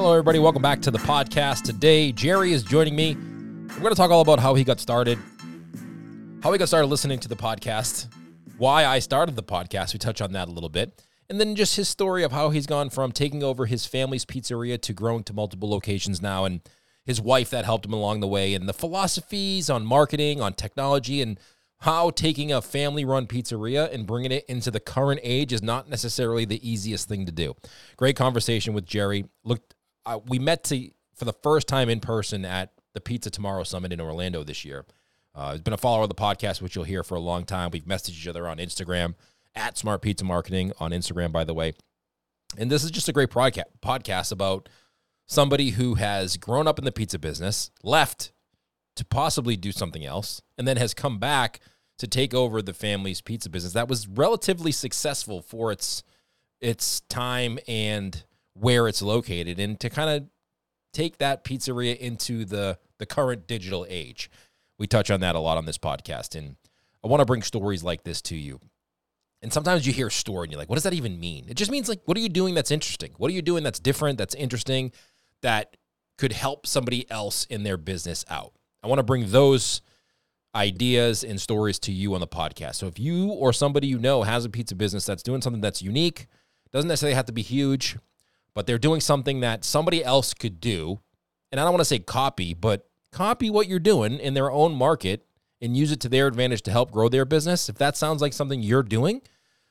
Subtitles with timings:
[0.00, 0.38] Hello, everybody.
[0.38, 1.60] Welcome back to the podcast.
[1.60, 3.16] Today, Jerry is joining me.
[3.16, 5.18] We're going to talk all about how he got started,
[6.42, 8.08] how he got started listening to the podcast,
[8.56, 9.92] why I started the podcast.
[9.92, 11.06] We touch on that a little bit.
[11.28, 14.80] And then just his story of how he's gone from taking over his family's pizzeria
[14.80, 16.62] to growing to multiple locations now, and
[17.04, 21.20] his wife that helped him along the way, and the philosophies on marketing, on technology,
[21.20, 21.38] and
[21.80, 25.90] how taking a family run pizzeria and bringing it into the current age is not
[25.90, 27.54] necessarily the easiest thing to do.
[27.98, 29.26] Great conversation with Jerry.
[29.44, 29.74] Looked
[30.06, 33.92] uh, we met to, for the first time in person at the Pizza Tomorrow Summit
[33.92, 34.84] in Orlando this year.
[35.34, 37.70] Uh, he's been a follower of the podcast, which you'll hear for a long time.
[37.70, 39.14] We've messaged each other on Instagram
[39.54, 41.74] at Smart Pizza Marketing on Instagram, by the way.
[42.58, 44.68] And this is just a great podcast podcast about
[45.26, 48.32] somebody who has grown up in the pizza business, left
[48.96, 51.60] to possibly do something else, and then has come back
[51.98, 56.02] to take over the family's pizza business that was relatively successful for its
[56.60, 60.28] its time and where it's located and to kind of
[60.92, 64.30] take that pizzeria into the the current digital age.
[64.78, 66.56] We touch on that a lot on this podcast and
[67.02, 68.60] I want to bring stories like this to you.
[69.42, 71.46] And sometimes you hear a story and you're like, what does that even mean?
[71.48, 73.12] It just means like, what are you doing that's interesting?
[73.16, 74.92] What are you doing that's different, that's interesting,
[75.40, 75.78] that
[76.18, 78.52] could help somebody else in their business out?
[78.82, 79.80] I want to bring those
[80.54, 82.76] ideas and stories to you on the podcast.
[82.76, 85.80] So if you or somebody you know has a pizza business that's doing something that's
[85.80, 86.26] unique,
[86.72, 87.96] doesn't necessarily have to be huge,
[88.54, 91.00] but they're doing something that somebody else could do.
[91.50, 94.74] And I don't want to say copy, but copy what you're doing in their own
[94.74, 95.26] market
[95.60, 97.68] and use it to their advantage to help grow their business.
[97.68, 99.22] If that sounds like something you're doing,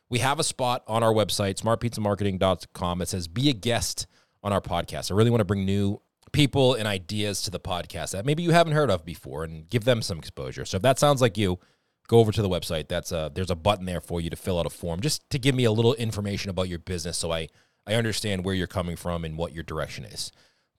[0.10, 3.02] we have a spot on our website, smartpizzamarketing.com.
[3.02, 4.08] It says be a guest
[4.44, 5.12] on our podcast.
[5.12, 8.52] I really want to bring new people and ideas to the podcast that maybe you
[8.52, 10.66] haven't heard of before and give them some exposure.
[10.66, 11.60] So if that sounds like you,
[12.08, 12.88] go over to the website.
[12.88, 15.40] That's a, there's a button there for you to fill out a form just to
[15.40, 17.50] give me a little information about your business so I
[17.90, 20.32] I understand where you're coming from and what your direction is.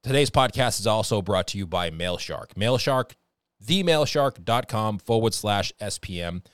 [0.05, 2.55] Today's podcast is also brought to you by MailShark.
[2.55, 3.15] MailShark,
[3.67, 6.45] themailshark.com forward slash SPM.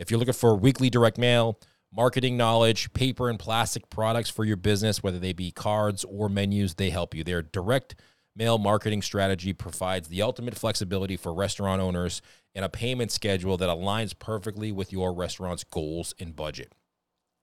[0.00, 1.60] If you're looking for weekly direct mail,
[1.92, 6.74] marketing knowledge, paper and plastic products for your business, whether they be cards or menus,
[6.74, 7.22] they help you.
[7.22, 7.94] Their direct
[8.34, 12.20] mail marketing strategy provides the ultimate flexibility for restaurant owners
[12.52, 16.72] and a payment schedule that aligns perfectly with your restaurant's goals and budget.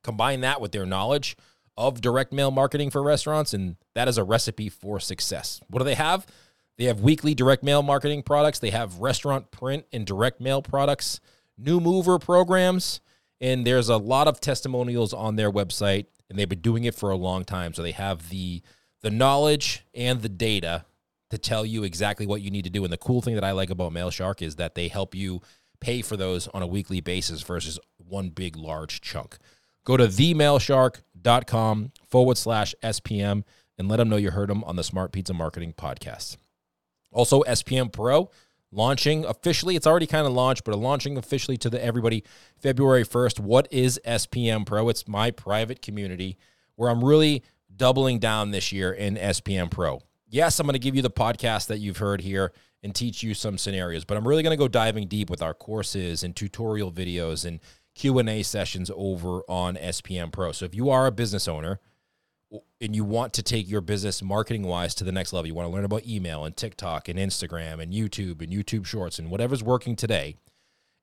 [0.03, 1.37] Combine that with their knowledge
[1.77, 5.61] of direct mail marketing for restaurants, and that is a recipe for success.
[5.69, 6.25] What do they have?
[6.77, 11.19] They have weekly direct mail marketing products, they have restaurant print and direct mail products,
[11.57, 13.01] new mover programs,
[13.41, 17.09] and there's a lot of testimonials on their website, and they've been doing it for
[17.09, 17.73] a long time.
[17.73, 18.61] So they have the
[19.01, 20.85] the knowledge and the data
[21.29, 22.83] to tell you exactly what you need to do.
[22.83, 25.41] And the cool thing that I like about MailShark is that they help you
[25.79, 29.37] pay for those on a weekly basis versus one big large chunk.
[29.83, 33.43] Go to themailshark.com forward slash SPM
[33.77, 36.37] and let them know you heard them on the Smart Pizza Marketing Podcast.
[37.11, 38.29] Also, SPM Pro
[38.71, 39.75] launching officially.
[39.75, 42.23] It's already kind of launched, but launching officially to the everybody
[42.59, 43.39] February 1st.
[43.39, 44.89] What is SPM Pro?
[44.89, 46.37] It's my private community
[46.75, 47.43] where I'm really
[47.75, 50.01] doubling down this year in SPM Pro.
[50.29, 52.51] Yes, I'm going to give you the podcast that you've heard here
[52.83, 55.53] and teach you some scenarios, but I'm really going to go diving deep with our
[55.53, 57.59] courses and tutorial videos and
[57.97, 60.51] Q&A sessions over on SPM Pro.
[60.51, 61.79] So if you are a business owner
[62.79, 65.67] and you want to take your business marketing wise to the next level, you want
[65.67, 69.63] to learn about email and TikTok and Instagram and YouTube and YouTube Shorts and whatever's
[69.63, 70.35] working today.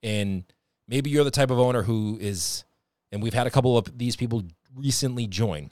[0.05, 0.45] And
[0.87, 2.65] maybe you're the type of owner who is
[3.11, 4.45] and we've had a couple of these people
[4.75, 5.71] recently join.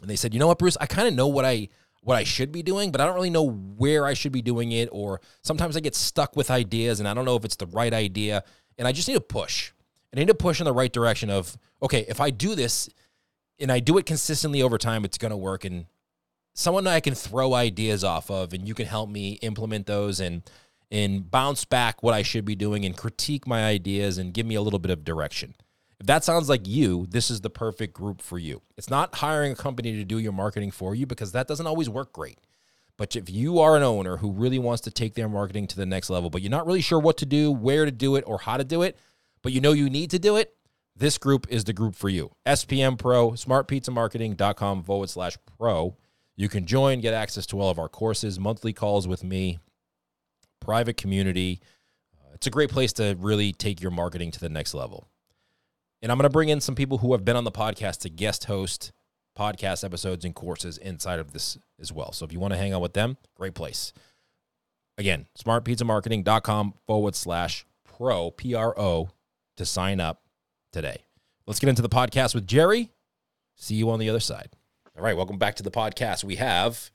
[0.00, 0.76] And they said, "You know what, Bruce?
[0.80, 1.68] I kind of know what I
[2.02, 4.70] what I should be doing, but I don't really know where I should be doing
[4.70, 7.66] it or sometimes I get stuck with ideas and I don't know if it's the
[7.66, 8.44] right idea
[8.78, 9.72] and I just need a push."
[10.16, 12.88] I need to push in the right direction of, okay, if I do this
[13.60, 15.64] and I do it consistently over time, it's going to work.
[15.64, 15.86] And
[16.54, 20.42] someone I can throw ideas off of and you can help me implement those and,
[20.90, 24.54] and bounce back what I should be doing and critique my ideas and give me
[24.54, 25.54] a little bit of direction.
[26.00, 28.62] If that sounds like you, this is the perfect group for you.
[28.76, 31.90] It's not hiring a company to do your marketing for you because that doesn't always
[31.90, 32.38] work great.
[32.96, 35.84] But if you are an owner who really wants to take their marketing to the
[35.84, 38.38] next level, but you're not really sure what to do, where to do it, or
[38.38, 38.96] how to do it,
[39.46, 40.56] but you know you need to do it,
[40.96, 42.32] this group is the group for you.
[42.44, 45.96] SPM Pro, smartpizzamarketing.com forward slash pro.
[46.34, 49.60] You can join, get access to all of our courses, monthly calls with me,
[50.58, 51.60] private community.
[52.18, 55.06] Uh, it's a great place to really take your marketing to the next level.
[56.02, 58.10] And I'm going to bring in some people who have been on the podcast to
[58.10, 58.90] guest host
[59.38, 62.10] podcast episodes and courses inside of this as well.
[62.10, 63.92] So if you want to hang out with them, great place.
[64.98, 69.10] Again, smartpizzamarketing.com forward slash pro, P R O,
[69.56, 70.22] to sign up
[70.72, 71.04] today.
[71.46, 72.92] Let's get into the podcast with Jerry.
[73.54, 74.50] See you on the other side.
[74.96, 76.24] All right, welcome back to the podcast.
[76.24, 76.90] We have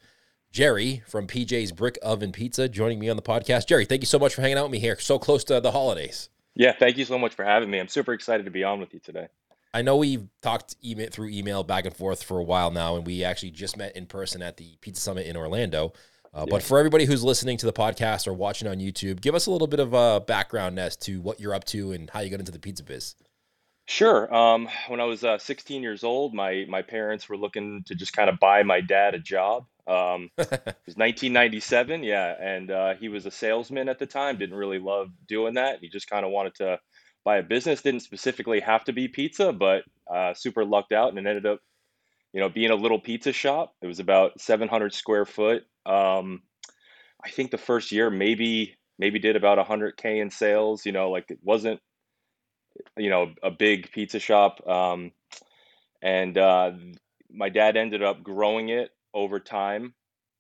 [0.51, 3.67] Jerry from PJ's Brick Oven Pizza joining me on the podcast.
[3.67, 5.71] Jerry, thank you so much for hanging out with me here so close to the
[5.71, 6.29] holidays.
[6.55, 7.79] Yeah, thank you so much for having me.
[7.79, 9.27] I'm super excited to be on with you today.
[9.73, 13.07] I know we've talked email through email back and forth for a while now, and
[13.07, 15.93] we actually just met in person at the Pizza Summit in Orlando.
[16.33, 16.51] Uh, yeah.
[16.51, 19.51] But for everybody who's listening to the podcast or watching on YouTube, give us a
[19.51, 22.39] little bit of a background as to what you're up to and how you got
[22.39, 23.15] into the pizza biz.
[23.87, 24.33] Sure.
[24.33, 28.13] Um, when I was uh, 16 years old, my my parents were looking to just
[28.13, 29.65] kind of buy my dad a job.
[29.87, 30.49] Um, it
[30.85, 34.37] was 1997, yeah, and uh, he was a salesman at the time.
[34.37, 35.79] Didn't really love doing that.
[35.81, 36.79] He just kind of wanted to
[37.25, 37.81] buy a business.
[37.81, 41.59] Didn't specifically have to be pizza, but uh, super lucked out, and it ended up,
[42.31, 43.73] you know, being a little pizza shop.
[43.81, 45.63] It was about 700 square foot.
[45.85, 46.41] Um,
[47.23, 50.85] I think the first year maybe maybe did about 100k in sales.
[50.85, 51.81] You know, like it wasn't
[52.97, 54.65] you know, a big pizza shop.
[54.67, 55.11] Um,
[56.01, 56.71] and uh,
[57.29, 59.93] my dad ended up growing it over time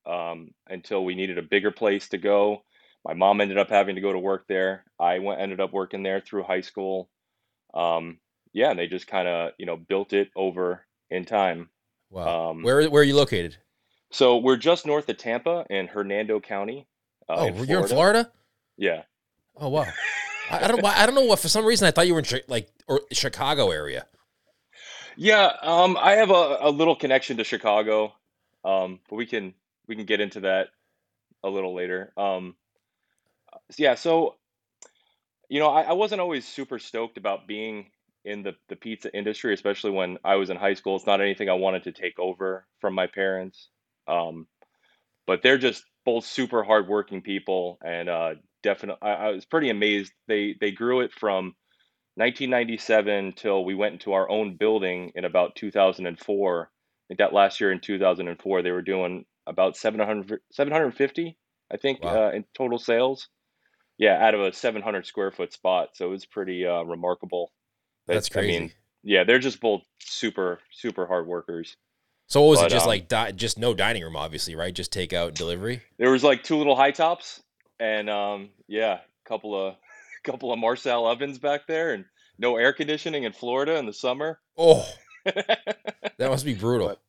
[0.05, 2.63] um, until we needed a bigger place to go.
[3.05, 4.83] My mom ended up having to go to work there.
[4.99, 7.09] I went ended up working there through high school.
[7.73, 8.19] Um,
[8.53, 11.69] yeah, and they just kind of you know built it over in time.
[12.09, 12.51] Wow.
[12.51, 13.57] Um, where where are you located?
[14.11, 16.87] So we're just north of Tampa in Hernando County.
[17.29, 18.31] Uh, oh, in you're in Florida.
[18.77, 19.03] Yeah.
[19.57, 19.87] Oh wow.
[20.49, 20.85] I, I don't.
[20.85, 21.39] I don't know what.
[21.39, 24.05] For some reason, I thought you were in like or Chicago area.
[25.15, 28.13] Yeah, um, I have a, a little connection to Chicago,
[28.63, 29.53] um, but we can
[29.87, 30.69] we can get into that
[31.43, 32.11] a little later.
[32.17, 32.55] Um,
[33.77, 34.35] yeah, so
[35.49, 37.87] you know, I, I wasn't always super stoked about being
[38.23, 40.95] in the, the pizza industry, especially when I was in high school.
[40.95, 43.69] It's not anything I wanted to take over from my parents.
[44.11, 44.47] Um,
[45.27, 50.11] but they're just both super hardworking people and uh, definitely I, I, was pretty amazed.
[50.27, 51.55] They they grew it from
[52.15, 56.67] 1997 till we went into our own building in about 2004 i
[57.07, 61.37] think that last year in 2004 they were doing about 700 750
[61.71, 62.27] i think wow.
[62.27, 63.29] uh, in total sales.
[63.97, 65.89] Yeah out of a 700 square foot spot.
[65.93, 67.51] So it was pretty uh, remarkable.
[68.07, 68.71] That's crazy i mean
[69.03, 71.75] yeah they're just both super super hard workers
[72.31, 74.73] so what was but, it just um, like di- just no dining room obviously right
[74.73, 77.41] just takeout delivery there was like two little high tops
[77.81, 79.75] and um, yeah, a couple of
[80.23, 82.05] couple of Marsal ovens back there, and
[82.37, 84.39] no air conditioning in Florida in the summer.
[84.57, 84.87] Oh,
[85.25, 86.89] that must be brutal.
[86.89, 87.01] But,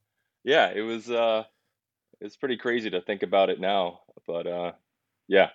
[0.43, 1.09] yeah, it was.
[1.09, 1.45] Uh,
[2.21, 4.73] it's pretty crazy to think about it now, but uh,
[5.29, 5.51] yeah,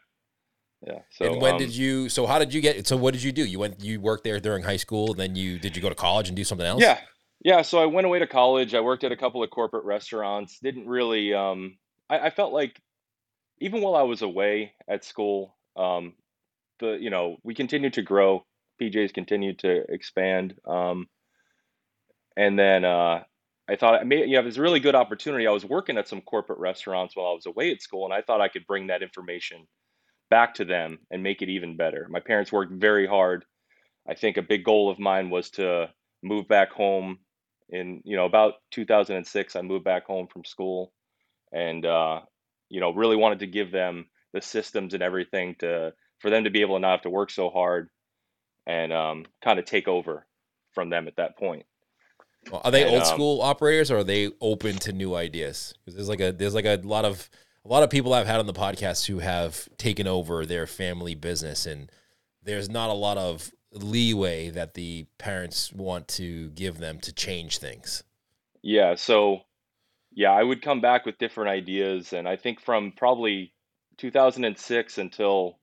[0.85, 0.99] yeah.
[1.11, 2.09] So and when um, did you?
[2.09, 2.87] So how did you get?
[2.87, 3.43] So what did you do?
[3.43, 3.81] You went.
[3.81, 6.43] You worked there during high school, then you did you go to college and do
[6.43, 6.81] something else?
[6.81, 6.99] Yeah,
[7.41, 7.61] yeah.
[7.61, 8.73] So I went away to college.
[8.73, 10.59] I worked at a couple of corporate restaurants.
[10.59, 11.33] Didn't really.
[11.33, 11.77] Um,
[12.09, 12.79] I, I felt like
[13.59, 16.13] even while I was away at school, um,
[16.79, 18.45] the you know we continued to grow.
[18.81, 21.07] PJ's continued to expand, um,
[22.35, 23.23] and then uh,
[23.67, 25.47] I thought I may, you know, it was a really good opportunity.
[25.47, 28.21] I was working at some corporate restaurants while I was away at school, and I
[28.21, 29.67] thought I could bring that information
[30.29, 32.07] back to them and make it even better.
[32.09, 33.45] My parents worked very hard.
[34.07, 35.89] I think a big goal of mine was to
[36.23, 37.19] move back home
[37.69, 40.91] in you know about 2006 i moved back home from school
[41.51, 42.21] and uh,
[42.69, 46.49] you know, really wanted to give them the systems and everything to for them to
[46.49, 47.89] be able to not have to work so hard
[48.65, 50.25] and um, kind of take over
[50.73, 51.65] from them at that point.
[52.51, 55.73] Well, are they and, old um, school operators or are they open to new ideas?
[55.79, 57.29] Because there's like a there's like a lot of
[57.63, 61.15] a lot of people I've had on the podcast who have taken over their family
[61.15, 61.91] business and
[62.43, 67.57] there's not a lot of leeway that the parents want to give them to change
[67.57, 68.03] things.
[68.61, 69.41] Yeah, so
[70.17, 72.11] yeah, I would come back with different ideas.
[72.11, 73.53] And I think from probably
[73.97, 75.59] 2006 until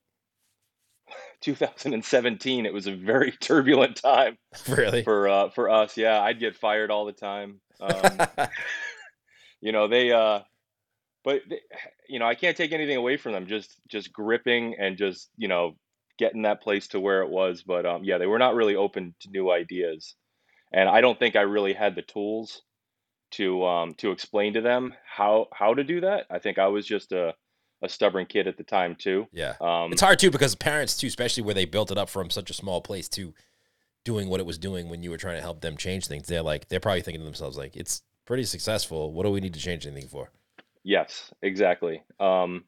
[1.40, 4.38] 2017, it was a very turbulent time.
[4.68, 5.02] Really?
[5.02, 7.60] For uh, for us, yeah, I'd get fired all the time.
[7.80, 8.46] Um,
[9.60, 10.12] you know, they.
[10.12, 10.40] Uh,
[11.24, 11.60] but they,
[12.08, 13.48] you know, I can't take anything away from them.
[13.48, 15.74] Just just gripping and just you know
[16.18, 17.62] getting that place to where it was.
[17.62, 20.14] But um, yeah, they were not really open to new ideas,
[20.72, 22.62] and I don't think I really had the tools
[23.32, 26.26] to um, to explain to them how how to do that.
[26.30, 27.34] I think I was just a
[27.82, 29.26] a stubborn kid at the time too.
[29.32, 32.30] Yeah, um, it's hard too because parents too, especially where they built it up from
[32.30, 33.34] such a small place to
[34.04, 36.26] doing what it was doing when you were trying to help them change things.
[36.26, 39.12] They're like they're probably thinking to themselves like it's pretty successful.
[39.12, 40.30] What do we need to change anything for?
[40.82, 42.02] Yes, exactly.
[42.20, 42.64] Um,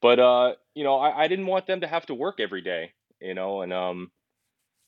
[0.00, 2.92] but uh, you know, I, I didn't want them to have to work every day.
[3.20, 4.10] You know, and um,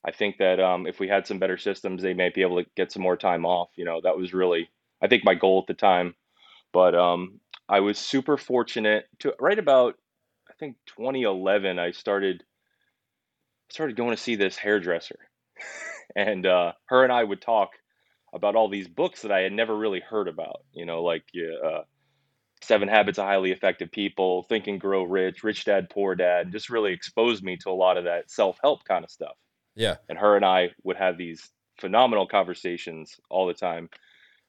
[0.04, 2.70] I think that um, if we had some better systems, they might be able to
[2.76, 3.70] get some more time off.
[3.76, 4.70] You know, that was really
[5.02, 6.14] I think my goal at the time.
[6.72, 9.96] But um, I was super fortunate to right about
[10.48, 12.44] I think 2011 I started
[13.68, 15.18] started going to see this hairdresser,
[16.16, 17.70] and uh, her and I would talk
[18.32, 20.62] about all these books that I had never really heard about.
[20.72, 21.82] You know, like uh,
[22.62, 26.70] Seven Habits of Highly Effective People, Think and Grow Rich, Rich Dad Poor Dad, just
[26.70, 29.36] really exposed me to a lot of that self help kind of stuff.
[29.74, 29.96] Yeah.
[30.08, 33.88] And her and I would have these phenomenal conversations all the time.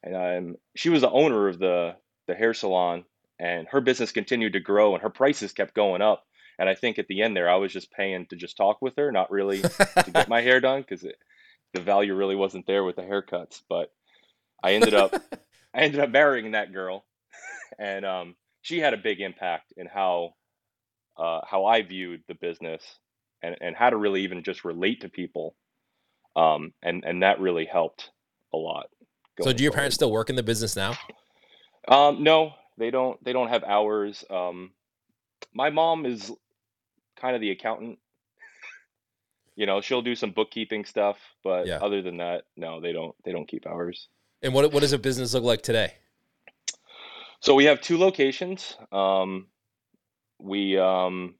[0.02, 1.96] And um, she was the owner of the
[2.28, 3.04] the hair salon,
[3.38, 6.24] and her business continued to grow, and her prices kept going up.
[6.58, 8.94] And I think at the end there, I was just paying to just talk with
[8.96, 11.04] her, not really to get my hair done because
[11.72, 13.62] the value really wasn't there with the haircuts.
[13.68, 13.90] But
[14.62, 15.14] I ended up
[15.74, 17.04] I ended up marrying that girl,
[17.78, 20.34] and um, she had a big impact in how
[21.16, 22.82] uh, how I viewed the business
[23.42, 25.54] and, and how to really even just relate to people,
[26.36, 28.10] um, and and that really helped
[28.54, 28.86] a lot.
[29.40, 29.76] So, do your forward.
[29.76, 30.96] parents still work in the business now?
[31.88, 33.22] Um, no, they don't.
[33.24, 34.24] They don't have hours.
[34.30, 34.72] Um,
[35.52, 36.30] my mom is
[37.16, 37.98] kind of the accountant.
[39.54, 41.78] You know, she'll do some bookkeeping stuff, but yeah.
[41.82, 43.14] other than that, no, they don't.
[43.24, 44.08] They don't keep hours.
[44.42, 45.94] And what what does a business look like today?
[47.42, 48.76] So we have two locations.
[48.92, 49.48] Um,
[50.38, 51.34] we um,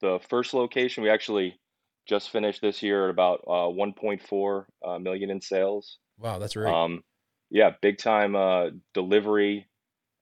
[0.00, 1.60] the first location we actually
[2.08, 5.98] just finished this year at about uh, 1.4 uh, million in sales.
[6.18, 6.72] Wow, that's right.
[6.72, 7.04] Um,
[7.50, 9.68] yeah, big time uh, delivery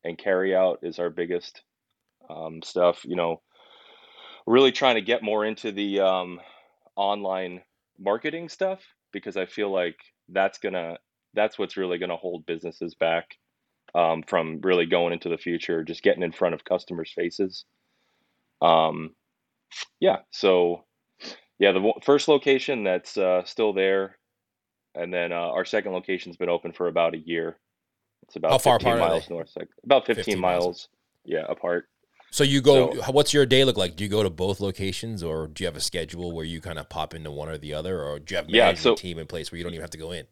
[0.03, 1.63] and carry out is our biggest
[2.29, 3.05] um, stuff.
[3.05, 3.43] You know,
[4.45, 6.41] really trying to get more into the um,
[6.97, 7.63] online
[7.97, 8.81] marketing stuff
[9.13, 9.99] because I feel like
[10.31, 10.99] that's gonna
[11.33, 13.37] that's what's really gonna hold businesses back
[13.97, 15.83] um, from really going into the future.
[15.83, 17.65] Just getting in front of customers' faces.
[18.61, 19.15] Um,
[19.99, 20.85] yeah, so
[21.59, 24.19] yeah, the first location that's uh, still there,
[24.95, 27.59] and then uh, our second location's been open for about a year.
[28.25, 30.65] It's about How far 15 apart miles north, like about 15, 15 miles.
[30.65, 30.89] miles.
[31.25, 31.89] Yeah, apart.
[32.31, 32.93] So you go.
[32.95, 33.97] So, what's your day look like?
[33.97, 36.79] Do you go to both locations, or do you have a schedule where you kind
[36.79, 39.19] of pop into one or the other, or do you have management yeah, so, team
[39.19, 40.27] in place where you don't even have to go in?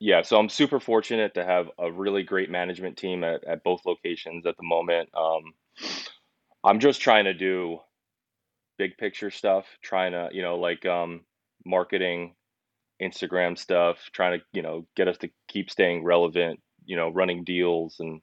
[0.00, 3.82] Yeah, so I'm super fortunate to have a really great management team at, at both
[3.84, 5.10] locations at the moment.
[5.14, 5.52] Um,
[6.64, 7.80] I'm just trying to do
[8.78, 11.20] big picture stuff, trying to, you know, like um,
[11.66, 12.34] marketing,
[13.02, 17.44] Instagram stuff, trying to, you know, get us to keep staying relevant, you know, running
[17.44, 18.22] deals and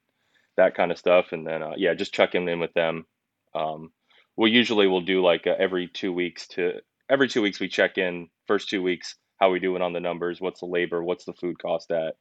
[0.58, 1.32] that kind of stuff.
[1.32, 3.06] And then, uh, yeah, just checking in with them.
[3.54, 3.92] Um,
[4.36, 6.80] we usually will do like uh, every two weeks to
[7.10, 10.42] every two weeks we check in first two weeks how we doing on the numbers
[10.42, 12.16] what's the labor what's the food cost at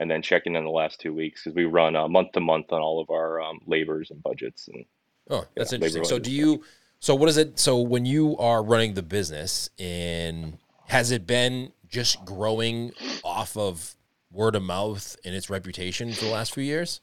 [0.00, 2.72] and then checking in the last two weeks because we run uh, month to month
[2.72, 4.84] on all of our um, labors and budgets and
[5.30, 6.04] oh that's yeah, interesting.
[6.04, 6.64] So do you
[7.00, 11.72] so what is it so when you are running the business and has it been
[11.88, 12.92] just growing
[13.22, 13.94] off of
[14.32, 17.00] word of mouth and its reputation for the last few years?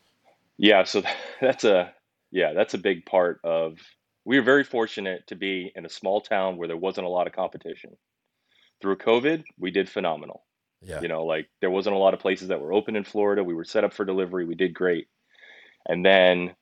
[0.57, 1.01] Yeah so
[1.41, 1.93] that's a
[2.31, 3.77] yeah that's a big part of
[4.23, 7.25] we were very fortunate to be in a small town where there wasn't a lot
[7.25, 7.95] of competition
[8.81, 10.43] through covid we did phenomenal.
[10.81, 11.01] Yeah.
[11.01, 13.43] You know like there wasn't a lot of places that were open in florida.
[13.43, 14.45] We were set up for delivery.
[14.45, 15.07] We did great.
[15.87, 16.55] And then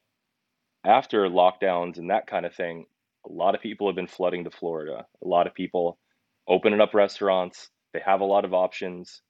[0.86, 2.86] after lockdowns and that kind of thing
[3.30, 5.06] a lot of people have been flooding to florida.
[5.24, 6.00] A lot of people
[6.48, 7.70] opening up restaurants.
[7.94, 9.22] They have a lot of options.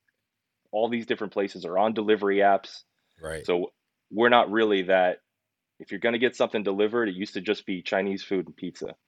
[0.72, 2.84] All these different places are on delivery apps.
[3.22, 3.46] Right.
[3.46, 3.72] So
[4.12, 5.18] we're not really that
[5.80, 8.56] if you're going to get something delivered, it used to just be Chinese food and
[8.56, 8.96] pizza.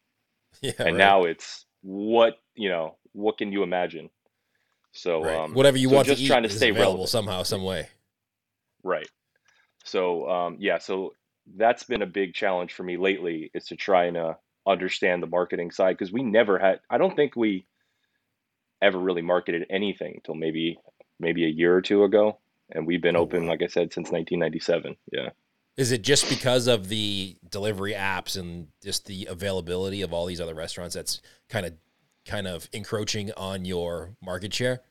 [0.61, 0.97] Yeah, and right.
[0.97, 4.09] now it's what, you know, what can you imagine?
[4.93, 5.35] So, right.
[5.35, 7.87] um, whatever you so want just to trying to stay available relevant somehow, some way.
[8.83, 9.07] Right.
[9.83, 11.15] So, um, yeah, so
[11.55, 14.33] that's been a big challenge for me lately is to try and uh,
[14.67, 17.65] understand the marketing side because we never had, I don't think we
[18.81, 20.77] ever really marketed anything until maybe,
[21.19, 22.37] maybe a year or two ago.
[22.71, 24.95] And we've been oh, open, like I said, since 1997.
[25.11, 25.29] Yeah.
[25.77, 30.41] Is it just because of the delivery apps and just the availability of all these
[30.41, 31.73] other restaurants that's kind of
[32.25, 34.81] kind of encroaching on your market share?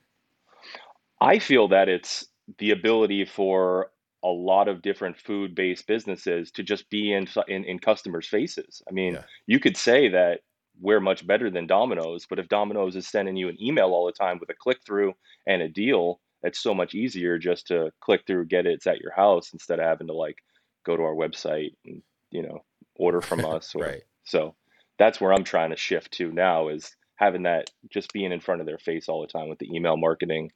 [1.21, 2.27] I feel that it's
[2.59, 3.91] the ability for
[4.23, 8.83] a lot of different food-based businesses to just be in in, in customers' faces.
[8.89, 9.23] I mean, yeah.
[9.47, 10.41] you could say that
[10.81, 14.13] we're much better than Domino's, but if Domino's is sending you an email all the
[14.13, 15.13] time with a click through
[15.47, 19.01] and a deal, it's so much easier just to click through, get it, it's at
[19.01, 20.37] your house instead of having to like
[20.85, 22.65] go to our website and you know
[22.97, 23.75] order from us.
[23.75, 24.03] Or, right.
[24.25, 24.55] So
[24.99, 28.61] that's where I'm trying to shift to now is having that just being in front
[28.61, 30.53] of their face all the time with the email marketing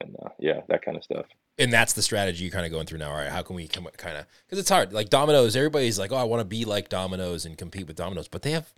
[0.00, 1.26] and uh, yeah, that kind of stuff.
[1.58, 3.10] And that's the strategy you're kind of going through now.
[3.10, 4.92] All right, how can we come kind of because it's hard.
[4.92, 8.28] Like Domino's, everybody's like, oh, I want to be like Domino's and compete with Domino's,
[8.28, 8.72] but they have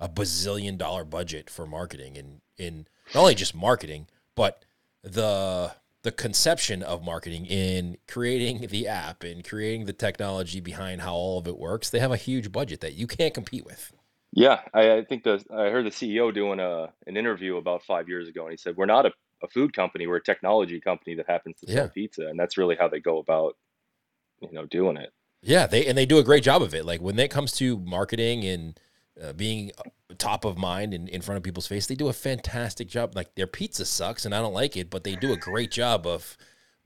[0.00, 4.64] a bazillion dollar budget for marketing and in not only just marketing, but
[5.02, 11.14] the the conception of marketing in creating the app and creating the technology behind how
[11.14, 13.92] all of it works, they have a huge budget that you can't compete with.
[14.32, 18.08] Yeah, I, I think the I heard the CEO doing a an interview about five
[18.08, 19.12] years ago, and he said we're not a,
[19.42, 21.90] a food company, we're a technology company that happens to sell yeah.
[21.92, 23.56] pizza, and that's really how they go about,
[24.40, 25.10] you know, doing it.
[25.42, 26.84] Yeah, they and they do a great job of it.
[26.84, 28.78] Like when it comes to marketing and
[29.22, 29.72] uh, being
[30.16, 33.14] top of mind and in front of people's face, they do a fantastic job.
[33.14, 36.06] Like their pizza sucks and I don't like it, but they do a great job
[36.06, 36.36] of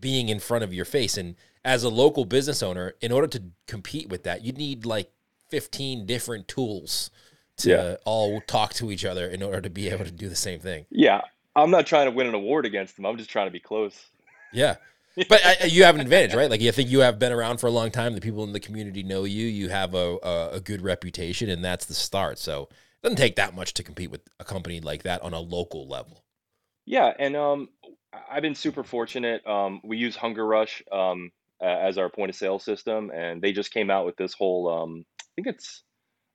[0.00, 1.16] being in front of your face.
[1.16, 5.10] And as a local business owner, in order to compete with that, you need like
[5.50, 7.10] 15 different tools
[7.58, 7.96] to Yeah.
[8.04, 10.86] all talk to each other in order to be able to do the same thing.
[10.90, 11.20] Yeah,
[11.54, 13.04] I'm not trying to win an award against them.
[13.06, 13.94] I'm just trying to be close.
[14.52, 14.76] Yeah.
[15.28, 16.50] But uh, you have an advantage, right?
[16.50, 18.14] Like, you think you have been around for a long time.
[18.14, 19.46] The people in the community know you.
[19.46, 22.38] You have a, a, a good reputation, and that's the start.
[22.38, 25.40] So it doesn't take that much to compete with a company like that on a
[25.40, 26.24] local level.
[26.86, 27.68] Yeah, and um,
[28.12, 29.46] I- I've been super fortunate.
[29.46, 31.30] Um, we use HungerRush um,
[31.62, 34.68] as our point of sale system, and they just came out with this whole.
[34.68, 35.82] Um, I think it's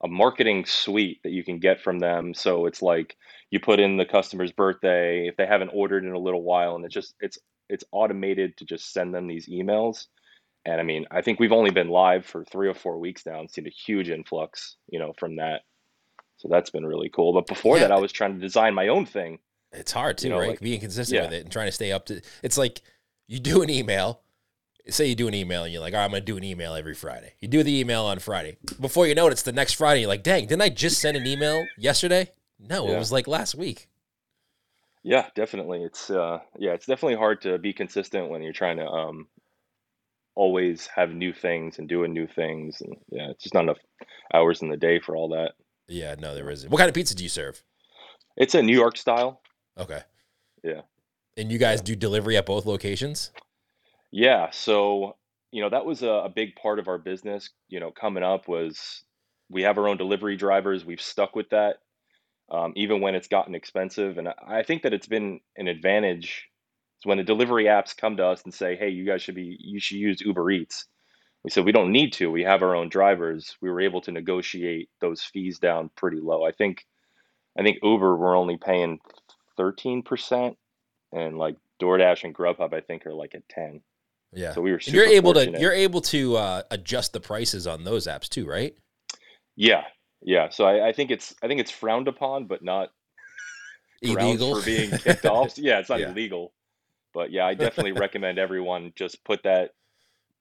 [0.03, 2.33] a marketing suite that you can get from them.
[2.33, 3.15] So it's like
[3.49, 6.85] you put in the customer's birthday if they haven't ordered in a little while, and
[6.85, 7.37] it's just it's
[7.69, 10.07] it's automated to just send them these emails.
[10.65, 13.39] And I mean, I think we've only been live for three or four weeks now
[13.39, 15.61] and seen a huge influx, you know, from that.
[16.37, 17.33] So that's been really cool.
[17.33, 17.83] But before Yeah.
[17.83, 19.39] that, I was trying to design my own thing.
[19.71, 20.49] It's hard too, You know, right?
[20.49, 21.23] like- Being consistent yeah.
[21.25, 22.21] with it and trying to stay up to.
[22.43, 22.81] It's like
[23.27, 24.21] you do an email.
[24.89, 26.45] Say you do an email and you're like, "All right, I'm going to do an
[26.45, 28.55] email every Friday." You do the email on Friday.
[28.79, 29.99] Before you know it, it's the next Friday.
[29.99, 33.53] You're like, "Dang, didn't I just send an email yesterday?" No, it was like last
[33.53, 33.89] week.
[35.07, 35.83] Yeah, definitely.
[35.83, 39.27] It's uh yeah, it's definitely hard to be consistent when you're trying to um
[40.35, 43.77] always have new things and doing new things and yeah, it's just not enough
[44.33, 45.53] hours in the day for all that.
[45.87, 46.69] Yeah, no, there isn't.
[46.69, 47.63] What kind of pizza do you serve?
[48.35, 49.39] It's a New York style.
[49.77, 50.01] Okay.
[50.61, 50.81] Yeah.
[51.37, 53.31] And you guys do delivery at both locations?
[54.11, 55.15] Yeah, so
[55.53, 58.49] you know, that was a, a big part of our business, you know, coming up
[58.49, 59.03] was
[59.49, 60.83] we have our own delivery drivers.
[60.83, 61.77] We've stuck with that.
[62.49, 64.17] Um, even when it's gotten expensive.
[64.17, 66.47] And I think that it's been an advantage
[66.99, 69.57] So when the delivery apps come to us and say, "Hey, you guys should be
[69.59, 70.85] you should use Uber Eats,"
[71.43, 72.31] we said we don't need to.
[72.31, 73.55] We have our own drivers.
[73.61, 76.43] We were able to negotiate those fees down pretty low.
[76.43, 76.85] I think
[77.57, 78.99] I think Uber we're only paying
[79.57, 80.57] thirteen percent,
[81.11, 83.81] and like DoorDash and Grubhub I think are like at ten.
[84.33, 84.53] Yeah.
[84.53, 85.57] So we were you're able fortunate.
[85.57, 88.75] to you're able to uh, adjust the prices on those apps too, right?
[89.55, 89.83] Yeah,
[90.21, 90.49] yeah.
[90.49, 92.89] So I, I think it's I think it's frowned upon, but not
[94.01, 95.57] Illegal for being kicked off.
[95.57, 96.11] Yeah, it's not Yeah.
[96.11, 96.53] illegal.
[97.13, 99.71] But yeah, I definitely recommend everyone just put that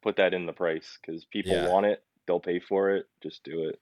[0.02, 1.68] put that in the price because people Yeah.
[1.68, 3.06] want it, they'll pay for it.
[3.22, 3.80] Just do it.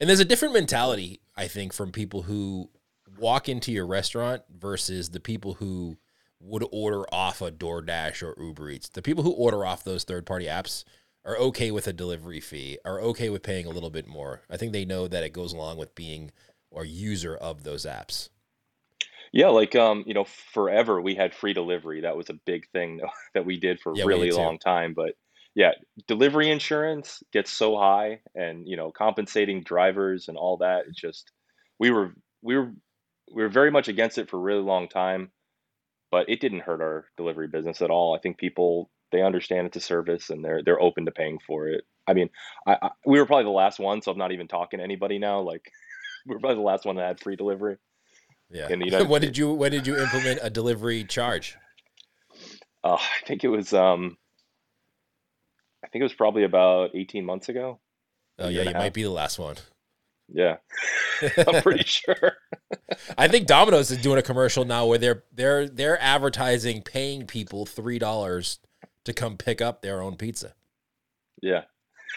[0.00, 2.70] And there's a different mentality, I think, from people who
[3.18, 5.96] walk into your restaurant versus the people who
[6.40, 8.88] would order off a DoorDash or Uber Eats.
[8.88, 10.82] The people who order off those third party apps
[11.24, 14.42] are okay with a delivery fee, are okay with paying a little bit more.
[14.50, 16.32] I think they know that it goes along with being
[16.74, 18.28] a user of those apps.
[19.32, 22.02] Yeah, like um, you know, forever we had free delivery.
[22.02, 23.00] That was a big thing
[23.34, 24.94] that we did for a Yeah, really long time.
[24.94, 25.14] But
[25.54, 25.72] yeah,
[26.06, 30.86] delivery insurance gets so high, and you know, compensating drivers and all that.
[30.88, 31.32] It's just
[31.78, 32.72] we were we were
[33.32, 35.32] we were very much against it for a really long time,
[36.12, 38.16] but it didn't hurt our delivery business at all.
[38.16, 41.68] I think people they understand it's a service and they're they're open to paying for
[41.68, 41.84] it.
[42.06, 42.30] I mean,
[42.66, 45.18] I, I we were probably the last one, so I'm not even talking to anybody
[45.18, 45.40] now.
[45.40, 45.70] Like
[46.26, 47.76] we we're probably the last one that had free delivery.
[48.50, 48.68] Yeah.
[48.68, 51.56] In the United when did you when did you implement a delivery charge?
[52.84, 54.16] Uh, I think it was um,
[55.84, 57.78] I think it was probably about 18 months ago.
[58.38, 59.56] Oh yeah, you might be the last one.
[60.28, 60.56] Yeah,
[61.46, 62.36] I'm pretty sure.
[63.18, 67.66] I think Domino's is doing a commercial now where they're they're they're advertising paying people
[67.66, 68.58] three dollars
[69.04, 70.54] to come pick up their own pizza.
[71.42, 71.62] Yeah,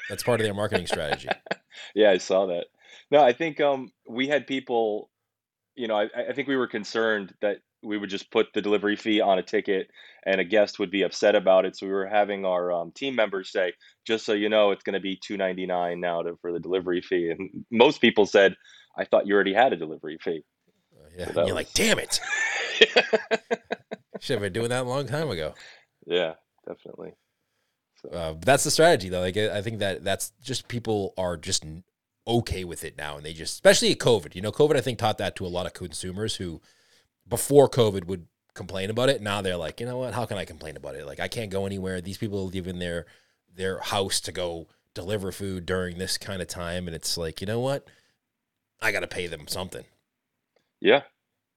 [0.09, 1.29] That's part of their marketing strategy.
[1.95, 2.67] yeah, I saw that.
[3.11, 5.09] No, I think um, we had people.
[5.75, 8.95] You know, I, I think we were concerned that we would just put the delivery
[8.95, 9.89] fee on a ticket,
[10.25, 11.75] and a guest would be upset about it.
[11.75, 13.73] So we were having our um, team members say,
[14.05, 17.31] "Just so you know, it's going to be 2.99 now to, for the delivery fee."
[17.31, 18.55] And most people said,
[18.97, 20.43] "I thought you already had a delivery fee."
[21.17, 22.19] Yeah, So you're like, damn it!
[24.19, 25.53] Should have been doing that a long time ago.
[26.05, 26.33] yeah,
[26.67, 27.13] definitely.
[28.01, 28.10] So.
[28.10, 29.21] Uh, but that's the strategy, though.
[29.21, 31.65] Like, I think that that's just people are just
[32.28, 34.36] okay with it now, and they just, especially at COVID.
[34.36, 36.62] You know, COVID, I think taught that to a lot of consumers who,
[37.28, 39.21] before COVID, would complain about it.
[39.21, 40.13] Now they're like, you know what?
[40.13, 41.06] How can I complain about it?
[41.06, 42.01] Like, I can't go anywhere.
[42.01, 43.06] These people leave in their
[43.56, 47.47] their house to go deliver food during this kind of time, and it's like, you
[47.47, 47.88] know what?
[48.82, 49.86] I got to pay them something.
[50.82, 51.04] Yeah,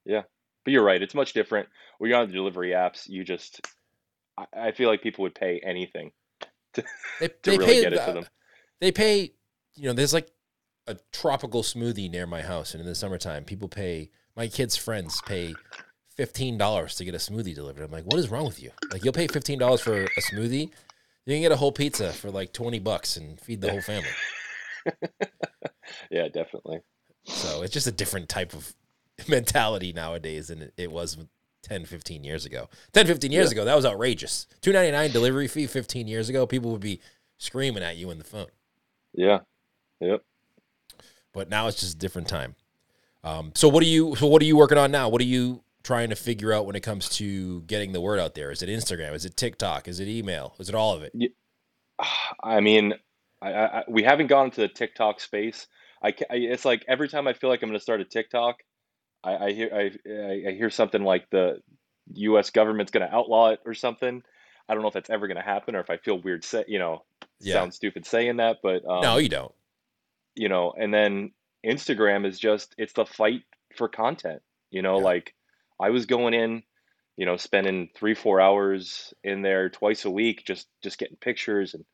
[0.05, 0.23] yeah.
[0.63, 1.01] But you're right.
[1.01, 1.67] It's much different.
[1.97, 3.61] When you're on the delivery apps, you just,
[4.39, 6.11] I, I feel like people would pay anything
[6.73, 8.25] They, to they really pay get it to them.
[8.79, 9.33] they pay
[9.75, 10.29] you know there's like
[10.87, 15.21] a tropical smoothie near my house and in the summertime people pay my kids friends
[15.25, 15.53] pay
[16.17, 19.13] $15 to get a smoothie delivered i'm like what is wrong with you like you'll
[19.13, 20.69] pay $15 for a smoothie
[21.25, 24.09] You can get a whole pizza for like 20 bucks and feed the whole family.
[26.11, 26.79] yeah, definitely.
[27.25, 28.73] So it's just a different type of
[29.27, 31.17] mentality nowadays than it was
[31.63, 32.69] 10, 15 years ago.
[32.93, 33.51] 10, 15 years yeah.
[33.51, 34.47] ago, that was outrageous.
[34.61, 37.01] 299 delivery fee 15 years ago, people would be
[37.37, 38.47] screaming at you in the phone.
[39.13, 39.39] Yeah.
[39.99, 40.23] Yep.
[41.33, 42.55] But now it's just a different time.
[43.23, 45.09] Um, so what are you so what are you working on now?
[45.09, 48.33] What are you trying to figure out when it comes to getting the word out
[48.33, 48.51] there?
[48.51, 49.13] Is it Instagram?
[49.13, 49.87] Is it TikTok?
[49.87, 50.55] Is it email?
[50.59, 51.11] Is it all of it?
[51.13, 51.29] Yeah.
[52.43, 52.93] I mean,
[53.41, 55.67] I, I, we haven't gone into the TikTok space.
[56.01, 58.57] I, I, it's like every time I feel like I'm going to start a TikTok,
[59.23, 61.61] I, I hear I, I hear something like the
[62.13, 62.49] U.S.
[62.49, 64.23] government's going to outlaw it or something.
[64.67, 66.63] I don't know if that's ever going to happen or if I feel weird say
[66.67, 67.03] you know
[67.39, 67.53] yeah.
[67.53, 69.53] sound stupid saying that, but um, no, you don't.
[70.35, 71.31] You know, and then
[71.65, 73.43] Instagram is just it's the fight
[73.75, 74.41] for content.
[74.71, 75.05] You know, yeah.
[75.05, 75.33] like
[75.79, 76.63] I was going in,
[77.17, 81.73] you know, spending three four hours in there twice a week just just getting pictures
[81.73, 81.85] and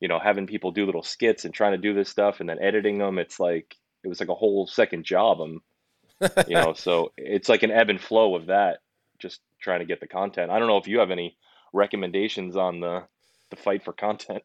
[0.00, 2.60] you know having people do little skits and trying to do this stuff and then
[2.60, 3.18] editing them.
[3.18, 5.40] It's like it was like a whole second job.
[5.40, 5.62] I'm
[6.48, 8.78] you know, so it's like an ebb and flow of that.
[9.18, 10.50] Just trying to get the content.
[10.50, 11.36] I don't know if you have any
[11.72, 13.04] recommendations on the
[13.50, 14.42] the fight for content.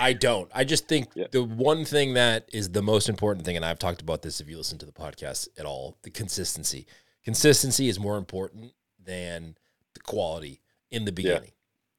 [0.00, 0.50] I don't.
[0.54, 1.26] I just think yeah.
[1.30, 4.48] the one thing that is the most important thing, and I've talked about this if
[4.48, 6.86] you listen to the podcast at all, the consistency.
[7.24, 8.72] Consistency is more important
[9.04, 9.56] than
[9.94, 11.52] the quality in the beginning.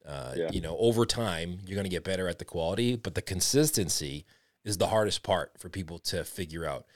[0.04, 0.10] Yeah.
[0.10, 0.50] Uh, yeah.
[0.50, 4.24] You know, over time, you're going to get better at the quality, but the consistency
[4.64, 6.86] is the hardest part for people to figure out.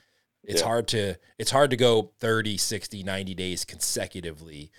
[0.47, 0.67] It's yeah.
[0.67, 4.71] hard to it's hard to go 30, 60, 90 days consecutively.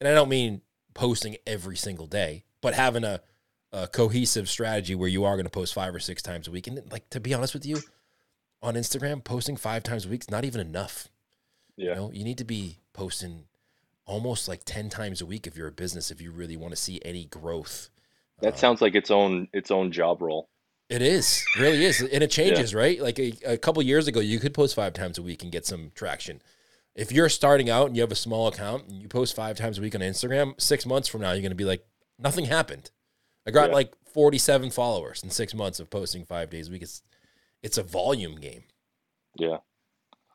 [0.00, 0.62] And I don't mean
[0.94, 3.20] posting every single day, but having a,
[3.72, 6.66] a cohesive strategy where you are going to post five or six times a week.
[6.66, 7.78] And like to be honest with you,
[8.62, 11.08] on Instagram, posting five times a week is not even enough.
[11.76, 11.90] Yeah.
[11.90, 13.44] You know, you need to be posting
[14.04, 16.80] almost like 10 times a week if you're a business if you really want to
[16.80, 17.88] see any growth.
[18.40, 20.48] That uh, sounds like its own its own job role.
[20.92, 22.78] It is, really is, and it changes, yeah.
[22.78, 23.00] right?
[23.00, 25.64] Like a, a couple years ago, you could post five times a week and get
[25.64, 26.42] some traction.
[26.94, 29.78] If you're starting out and you have a small account and you post five times
[29.78, 31.86] a week on Instagram, six months from now, you're going to be like,
[32.18, 32.90] nothing happened.
[33.46, 33.76] I got yeah.
[33.76, 36.82] like 47 followers in six months of posting five days a week.
[36.82, 37.00] It's,
[37.62, 38.64] it's a volume game.
[39.38, 39.58] Yeah.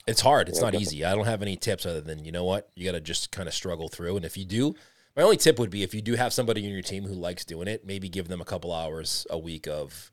[0.08, 0.50] It's hard.
[0.50, 0.98] It's yeah, not definitely.
[0.98, 1.06] easy.
[1.06, 2.72] I don't have any tips other than, you know what?
[2.76, 4.16] You got to just kind of struggle through.
[4.16, 4.74] And if you do,
[5.16, 7.46] my only tip would be if you do have somebody in your team who likes
[7.46, 10.12] doing it, maybe give them a couple hours a week of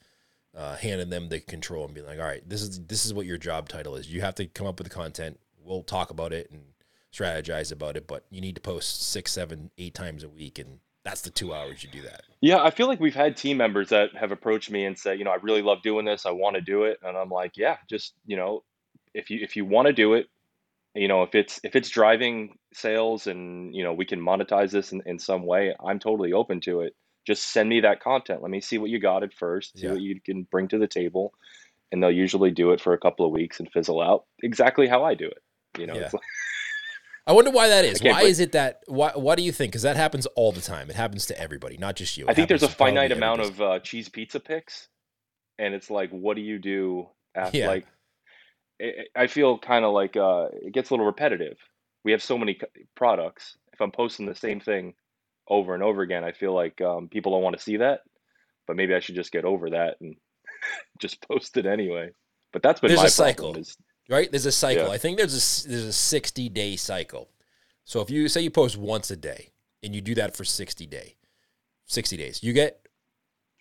[0.56, 3.26] uh, handing them the control and being like, all right, this is this is what
[3.26, 4.12] your job title is.
[4.12, 5.40] You have to come up with the content.
[5.62, 6.62] We'll talk about it and
[7.12, 10.78] strategize about it, but you need to post six, seven, eight times a week, and
[11.04, 12.22] that's the two hours you do that.
[12.40, 15.24] Yeah, I feel like we've had team members that have approached me and said, you
[15.24, 16.26] know, I really love doing this.
[16.26, 18.62] I want to do it, and I'm like, yeah, just you know,
[19.12, 20.28] if you if you want to do it,
[20.94, 24.92] you know, if it's if it's driving sales and you know we can monetize this
[24.92, 26.94] in, in some way, I'm totally open to it
[27.26, 28.42] just send me that content.
[28.42, 29.92] Let me see what you got at first, see yeah.
[29.92, 31.34] what you can bring to the table.
[31.92, 35.04] And they'll usually do it for a couple of weeks and fizzle out exactly how
[35.04, 35.42] I do it.
[35.78, 36.10] You know, yeah.
[36.12, 36.22] like,
[37.26, 38.02] I wonder why that is.
[38.02, 38.80] Why is it that?
[38.86, 39.12] Why?
[39.14, 39.72] Why do you think?
[39.72, 40.90] Because that happens all the time.
[40.90, 42.24] It happens to everybody, not just you.
[42.24, 44.88] It I think there's a finite amount of uh, cheese pizza picks,
[45.58, 47.06] and it's like, what do you do?
[47.34, 47.68] After, yeah.
[47.68, 47.86] Like,
[48.78, 51.56] it, I feel kind of like uh, it gets a little repetitive.
[52.04, 52.58] We have so many
[52.94, 53.56] products.
[53.72, 54.94] If I'm posting the same thing
[55.48, 56.24] over and over again.
[56.24, 58.00] I feel like um, people don't want to see that,
[58.66, 60.16] but maybe I should just get over that and
[61.00, 62.10] just post it anyway.
[62.52, 63.76] But that's been there's my a cycle, is,
[64.08, 64.30] right?
[64.30, 64.86] There's a cycle.
[64.86, 64.92] Yeah.
[64.92, 67.30] I think there's a there's a 60 day cycle.
[67.84, 69.50] So if you say you post once a day
[69.82, 71.16] and you do that for 60 day,
[71.86, 72.88] 60 days, you get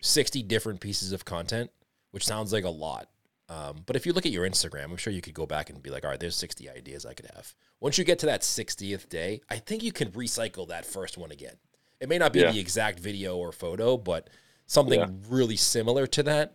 [0.01, 1.71] 60 different pieces of content,
[2.11, 3.09] which sounds like a lot.
[3.49, 5.81] Um, but if you look at your Instagram, I'm sure you could go back and
[5.83, 7.53] be like, all right, there's 60 ideas I could have.
[7.79, 11.31] Once you get to that 60th day, I think you can recycle that first one
[11.31, 11.55] again.
[12.03, 12.51] It may not be yeah.
[12.51, 14.29] the exact video or photo, but
[14.65, 15.07] something yeah.
[15.29, 16.53] really similar to that.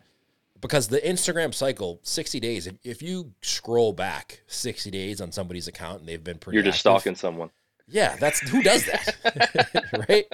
[0.60, 5.66] Because the Instagram cycle, 60 days, if, if you scroll back 60 days on somebody's
[5.66, 7.50] account and they've been pretty You're just active, stalking someone.
[7.86, 9.94] Yeah, that's who does that?
[10.08, 10.26] right?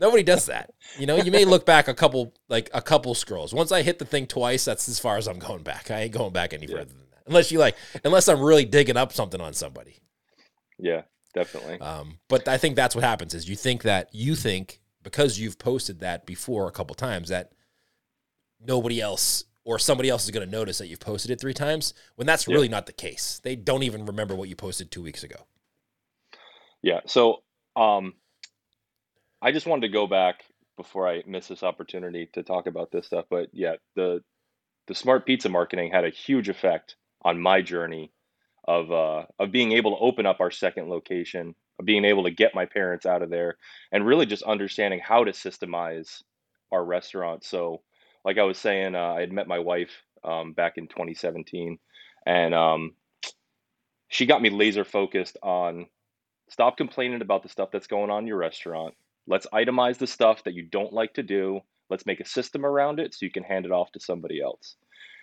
[0.00, 0.72] Nobody does that.
[0.98, 3.52] You know, you may look back a couple like a couple scrolls.
[3.52, 5.90] Once I hit the thing twice, that's as far as I'm going back.
[5.90, 6.76] I ain't going back any yeah.
[6.76, 7.22] further than that.
[7.26, 9.98] Unless you like unless I'm really digging up something on somebody.
[10.78, 11.02] Yeah
[11.36, 11.78] definitely.
[11.80, 15.58] Um, but I think that's what happens is you think that you think because you've
[15.58, 17.52] posted that before a couple times that
[18.60, 21.92] nobody else or somebody else is going to notice that you've posted it three times
[22.14, 22.72] when that's really yeah.
[22.72, 23.40] not the case.
[23.44, 25.36] They don't even remember what you posted two weeks ago.
[26.82, 27.00] Yeah.
[27.06, 27.42] So
[27.76, 28.14] um,
[29.42, 30.42] I just wanted to go back
[30.76, 33.26] before I miss this opportunity to talk about this stuff.
[33.28, 34.22] But yeah, the
[34.86, 38.12] the smart pizza marketing had a huge effect on my journey
[38.66, 42.30] of uh, of being able to open up our second location, of being able to
[42.30, 43.56] get my parents out of there,
[43.92, 46.22] and really just understanding how to systemize
[46.72, 47.44] our restaurant.
[47.44, 47.82] So,
[48.24, 49.90] like I was saying, uh, I had met my wife
[50.24, 51.78] um, back in 2017,
[52.26, 52.94] and um,
[54.08, 55.86] she got me laser focused on
[56.48, 58.94] stop complaining about the stuff that's going on in your restaurant.
[59.28, 61.60] Let's itemize the stuff that you don't like to do.
[61.90, 64.76] Let's make a system around it so you can hand it off to somebody else.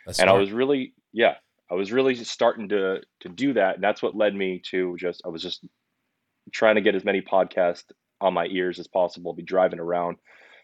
[0.05, 1.35] That's and I was really, yeah,
[1.71, 5.21] I was really starting to to do that, and that's what led me to just
[5.25, 5.65] I was just
[6.51, 7.83] trying to get as many podcasts
[8.21, 9.33] on my ears as possible.
[9.33, 10.17] Be driving around,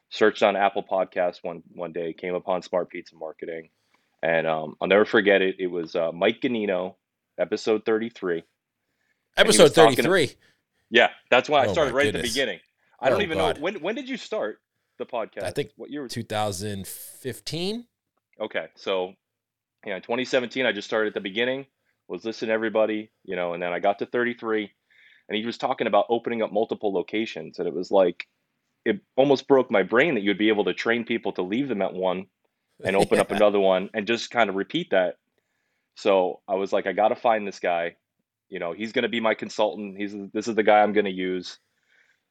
[0.09, 3.69] searched on Apple Podcasts one one day, came upon Smart Pizza Marketing,
[4.21, 5.55] and um, I'll never forget it.
[5.59, 6.95] It was uh, Mike Ganino,
[7.39, 8.43] episode thirty three.
[9.37, 10.35] Episode was talking- 33.
[10.91, 12.59] Yeah, that's why I Oh, started my right at the beginning.
[12.99, 13.57] I don't Oh, even God.
[13.57, 14.59] know when when did you start
[14.97, 15.43] the podcast?
[15.43, 16.03] I think what year?
[16.03, 17.85] was- 2015.
[18.41, 19.13] Okay, so
[19.85, 21.65] yeah, in 2017, I just started at the beginning,
[22.07, 24.71] was listening to everybody, you know, and then I got to 33,
[25.29, 28.27] and he was talking about opening up multiple locations, and it was like
[28.85, 31.81] it almost broke my brain that you'd be able to train people to leave them
[31.81, 32.25] at one
[32.83, 35.15] and open up another one and just kind of repeat that.
[35.95, 37.95] So I was like, I got to find this guy.
[38.47, 39.97] You know, he's going to be my consultant.
[39.97, 41.59] He's this is the guy I'm going to use.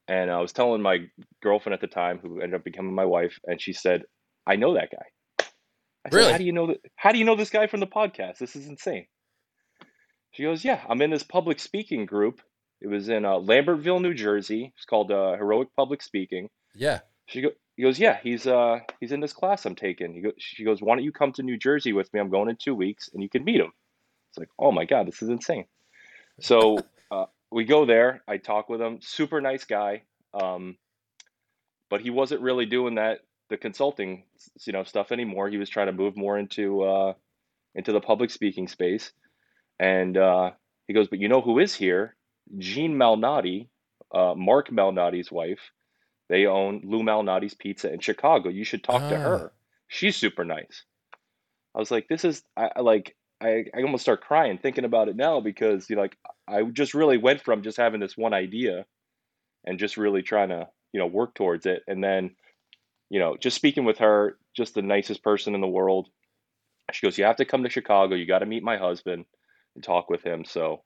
[0.07, 1.07] And I was telling my
[1.41, 4.03] girlfriend at the time, who ended up becoming my wife, and she said,
[4.47, 5.05] "I know that guy."
[6.09, 6.31] I said, Really?
[6.31, 6.77] "How do you know that?
[6.95, 8.37] How do you know this guy from the podcast?
[8.37, 9.07] This is insane."
[10.31, 12.41] She goes, "Yeah, I'm in this public speaking group.
[12.81, 14.73] It was in uh, Lambertville, New Jersey.
[14.75, 16.99] It's called uh, Heroic Public Speaking." Yeah.
[17.25, 20.13] She go, he goes, yeah, he's uh he's in this class I'm taking.
[20.13, 22.19] He go, she goes, why don't you come to New Jersey with me?
[22.19, 23.71] I'm going in two weeks, and you can meet him.
[24.29, 25.63] It's like, oh my god, this is insane.
[26.41, 26.79] So
[27.11, 28.21] uh, we go there.
[28.27, 28.99] I talk with him.
[29.01, 30.03] Super nice guy.
[30.33, 30.77] Um,
[31.89, 33.19] but he wasn't really doing that
[33.49, 34.23] the consulting
[34.65, 35.49] you know stuff anymore.
[35.49, 37.13] He was trying to move more into uh
[37.75, 39.11] into the public speaking space.
[39.79, 40.51] And uh,
[40.87, 42.15] he goes, but you know who is here?
[42.57, 43.67] Jean Malnati,
[44.13, 45.71] uh, Marc Malnati's wife.
[46.27, 48.49] They own Lou Malnati's Pizza in Chicago.
[48.49, 49.21] You should talk to Ah.
[49.29, 49.51] her.
[49.87, 50.83] She's super nice.
[51.75, 55.07] I was like, this is I I like I, I almost start crying thinking about
[55.07, 58.33] it now because you know, like I just really went from just having this one
[58.33, 58.85] idea
[59.65, 62.31] and just really trying to you know work towards it and then
[63.09, 66.09] you know just speaking with her just the nicest person in the world.
[66.91, 68.15] She goes you have to come to chicago.
[68.15, 69.25] You got to meet my husband
[69.75, 70.45] and talk with him.
[70.45, 70.83] So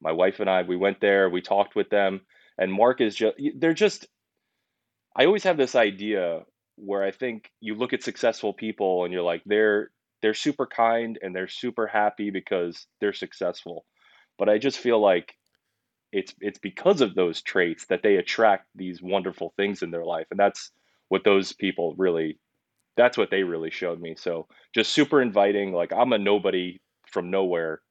[0.00, 1.28] my wife and i we went there.
[1.28, 2.22] We talked with them.
[2.58, 4.06] And marc is just they're just
[5.16, 6.42] i always have this idea
[6.76, 9.90] where i think you look at successful people and you're like they're
[10.22, 13.84] they're super kind and they're super happy because they're successful.
[14.38, 15.34] But i just feel like
[16.12, 20.26] it's it's because of those traits that they attract these wonderful things in their life.
[20.30, 20.70] And that's
[21.14, 22.40] what those people really
[22.96, 24.16] that's what they really showed me.
[24.16, 27.82] So just super inviting like i'm a nobody from nowhere.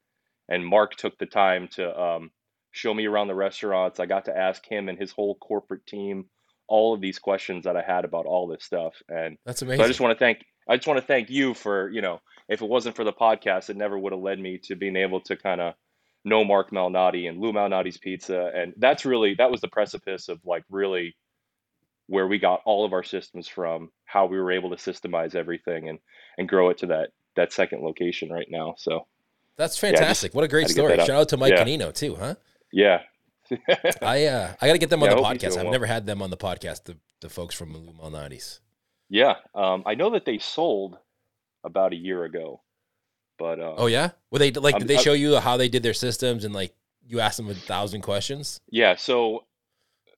[0.49, 2.31] And marc took the time to um,
[2.71, 4.01] show me around the restaurants.
[4.01, 6.25] I got to ask him and his whole corporate team
[6.67, 8.93] all of these questions that i had about all this stuff.
[9.07, 9.85] And That's so amazing.
[9.85, 12.61] i just want to thank i just want to thank you for you know if
[12.61, 15.37] it wasn't for the podcast it never would have led me to being able to
[15.37, 15.75] kind of
[16.25, 18.51] know marc malnati and lou malnati's pizza.
[18.53, 21.15] And that's really that was the precipice of like really
[22.07, 25.89] where we got all of our systems from how we were able to systemize everything
[25.89, 25.99] and
[26.37, 29.07] and grow it to that that second location right now so
[29.57, 30.33] That's fantastic.
[30.35, 30.97] what a great had to get story.
[30.97, 31.63] Shout out to Mike Yeah.
[31.63, 32.35] Ganino too, huh?
[32.71, 33.01] yeah
[34.01, 35.57] I uh I got to get them on Yeah, the podcast.
[35.57, 35.71] I've well.
[35.71, 36.85] never had them on the podcast.
[36.85, 38.59] The the folks from Lou Malnati's.
[39.09, 40.97] yeah um, i know that they sold
[41.63, 42.61] about a year ago
[43.39, 45.69] but uh, Oh yeah, well they like I'm- did they I'm- show you how they
[45.69, 46.73] did their systems and like
[47.05, 48.59] you asked them a thousand questions?
[48.69, 49.45] Yeah, so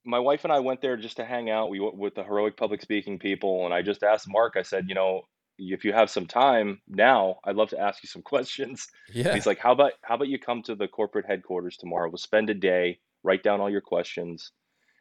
[0.06, 1.70] my wife and I went there just to hang out.
[1.70, 4.56] We went with the heroic public speaking people, and I just asked Marc.
[4.56, 5.24] I said, you know,
[5.58, 8.88] if you have some time now, I'd love to ask you some questions.
[9.08, 12.10] And Yeah, he's like, how about how about you come to the corporate headquarters tomorrow?
[12.10, 14.52] We'll spend a day, write down all your questions,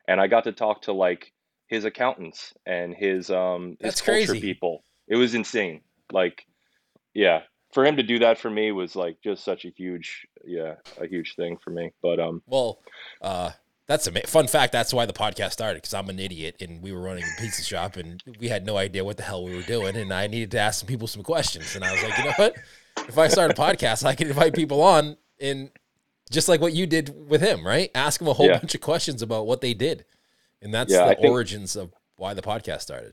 [0.08, 1.32] and I got to talk to like
[1.68, 4.40] his accountants and his um his That's culture crazy.
[4.40, 4.84] people.
[5.08, 5.82] It was insane.
[6.12, 6.46] Like,
[7.14, 10.76] yeah, for him to do that for me was like just such a huge, yeah,
[10.98, 11.90] a huge thing for me.
[12.00, 12.78] But um, Well,
[13.20, 13.50] uh,
[13.86, 14.72] that's a fun fact.
[14.72, 17.62] That's why the podcast started because I'm an idiot and we were running a pizza
[17.62, 19.96] shop and we had no idea what the hell we were doing.
[19.96, 21.74] And I needed to ask some people some questions.
[21.76, 22.56] And I was like, you know what?
[23.08, 25.70] If I start a podcast, I can invite people on and
[26.30, 27.90] just like what you did with him, right?
[27.94, 28.58] Ask them a whole Yeah.
[28.58, 30.06] bunch of questions about what they did.
[30.62, 33.12] And that's Yeah, the think- origins of why the podcast started.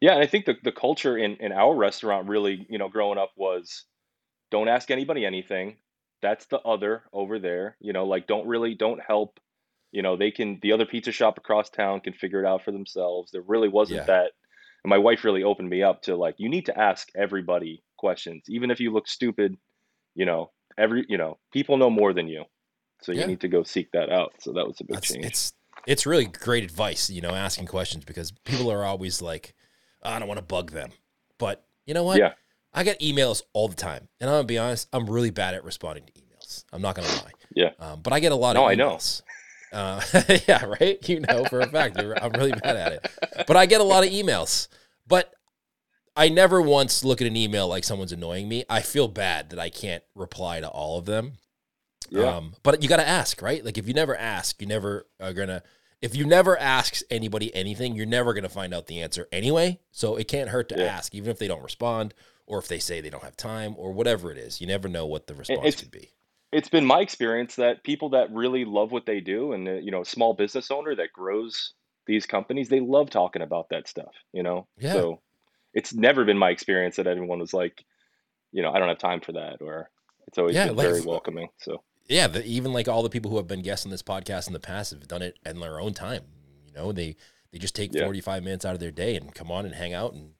[0.00, 3.18] Yeah, and I think the, the culture in, in our restaurant really, you know, growing
[3.18, 3.84] up was
[4.50, 5.78] don't ask anybody anything.
[6.20, 7.76] That's the other over there.
[7.80, 9.40] You know, like don't really don't help.
[9.96, 12.70] You know, they can the other pizza shop across town can figure it out for
[12.70, 13.30] themselves.
[13.32, 14.04] There really wasn't Yeah.
[14.14, 14.30] that.
[14.84, 18.42] And my wife really opened me up to like you need to ask everybody questions,
[18.48, 19.56] even if you look stupid.
[20.14, 22.44] You know, every you know people know more than you,
[23.00, 23.26] so you Yeah.
[23.26, 24.34] need to go seek that out.
[24.40, 25.24] So that was a big That's, change.
[25.24, 25.52] it's
[25.86, 29.54] it's really great advice, you know, asking questions because people are always like,
[30.02, 30.90] I don't want to bug them.
[31.38, 32.18] But you know what?
[32.18, 32.32] Yeah.
[32.74, 34.88] I get emails all the time, and I'm gonna be honest.
[34.92, 36.64] I'm really bad at responding to emails.
[36.70, 37.32] I'm not gonna lie.
[37.54, 37.70] Yeah.
[37.78, 38.90] Um, but I get a lot No, of I know.
[38.96, 39.22] emails.
[39.76, 40.00] Uh,
[40.48, 41.06] yeah, right.
[41.08, 42.00] You know for a fact.
[42.00, 43.46] You're- I'm really bad at it.
[43.46, 44.68] But I get a lot of emails.
[45.06, 45.32] But
[46.16, 48.64] I never once look at an email like someone's annoying me.
[48.70, 51.34] I feel bad that I can't reply to all of them.
[52.08, 52.36] Yeah.
[52.36, 53.64] Um, but you got to ask, right?
[53.64, 55.62] Like if you never ask, you never are gonna.
[56.02, 59.80] If you never ask anybody anything, you're never gonna find out the answer anyway.
[59.92, 60.84] So it can't hurt to Yeah.
[60.84, 62.14] ask, even if they don't respond,
[62.46, 64.60] or if they say they don't have time, or whatever it is.
[64.60, 66.10] You never know what the response could be.
[66.52, 69.90] It's been my experience that people that really love what they do and uh, you
[69.90, 71.72] know small business owner that grows
[72.06, 74.92] these companies they love talking about that stuff you know Yeah.
[74.92, 75.20] so
[75.74, 77.84] it's never been my experience that anyone was like
[78.52, 79.90] you know i don't have time for that or
[80.28, 83.30] it's always Yeah, been like very welcoming so Yeah, the, even like all the people
[83.30, 85.80] who have been guests on this podcast in the past have done it in their
[85.80, 86.22] own time.
[86.66, 87.16] You know, they
[87.52, 88.04] they just take Yeah.
[88.04, 90.32] 45 minutes out of their day and come on and hang out and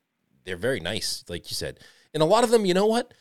[0.45, 1.81] they're very nice, like you said.
[2.15, 3.13] And a lot of them, you know what?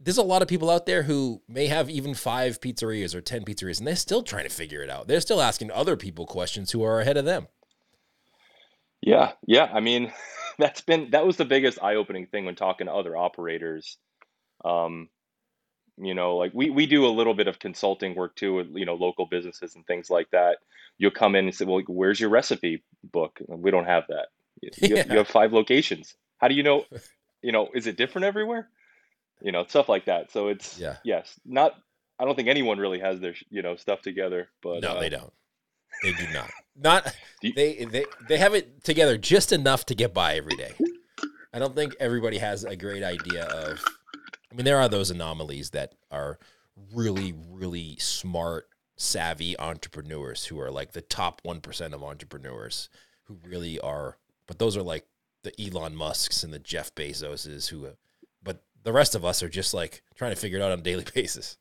[0.00, 3.44] There's a lot of people out there who may have even five pizzerias or 10
[3.44, 5.08] pizzerias and they're still trying to figure it out.
[5.08, 7.48] They're still asking other people questions who are ahead of them.
[9.02, 10.12] yeah yeah i mean
[10.58, 13.96] that's been that was the biggest eye-opening thing when talking to other operators
[14.64, 15.08] um
[15.96, 18.84] you know like we we do a little bit of consulting work too with you
[18.84, 20.58] know local businesses and things like that
[20.98, 24.26] you'll come in and say well where's your recipe book we don't have that
[24.60, 25.12] you, you have, Yeah.
[25.12, 26.84] you have five locations how do you know
[27.42, 28.68] you know is it different everywhere
[29.42, 30.96] you know stuff like that so it's Yeah.
[31.04, 31.74] yes not
[32.18, 35.08] i don't think anyone really has their you know stuff together but no, uh, they
[35.08, 35.32] don't.
[36.02, 36.50] They do not.
[36.76, 37.04] Not
[37.42, 40.72] Do you- they they they have it together just enough to get by every day.
[41.52, 43.82] I don't think everybody has a great idea of
[44.50, 46.38] I mean there are those anomalies that are
[46.94, 52.88] really really smart savvy entrepreneurs who are like the top 1% of entrepreneurs
[53.24, 55.06] who really are but those are like
[55.44, 57.96] the Elon Musks and the Jeff Bezoses who but
[58.84, 61.04] the rest of us are just like trying to figure it out on a daily
[61.14, 61.56] basis.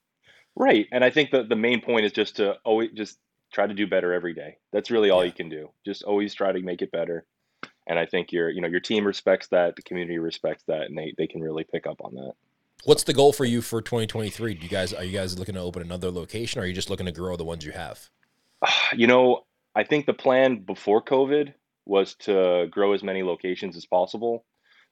[0.56, 0.88] Right.
[0.92, 3.18] And I think that the main point is just to always just
[3.54, 4.58] try to do better every day.
[4.74, 5.28] That's really all Yeah.
[5.28, 5.70] you can do.
[5.86, 7.26] Just always try to make it better.
[7.88, 10.98] And I think your, you know, your team respects that, the community respects that, and
[10.98, 12.34] they, they can really pick up on that.
[12.84, 14.54] What's the goal for you for 2023?
[14.56, 16.90] Do you guys are you guys looking to open another location or are you just
[16.90, 18.10] looking to grow the ones you have?
[18.94, 21.54] You know, I think the plan before COVID
[21.86, 24.44] was to grow as many locations as possible.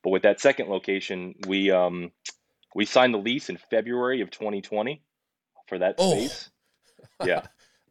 [0.06, 2.12] But with that second location, we um
[2.76, 5.02] we signed the lease in February of 2020
[5.68, 6.12] for that Oh.
[6.12, 6.50] space.
[7.26, 7.42] Yeah.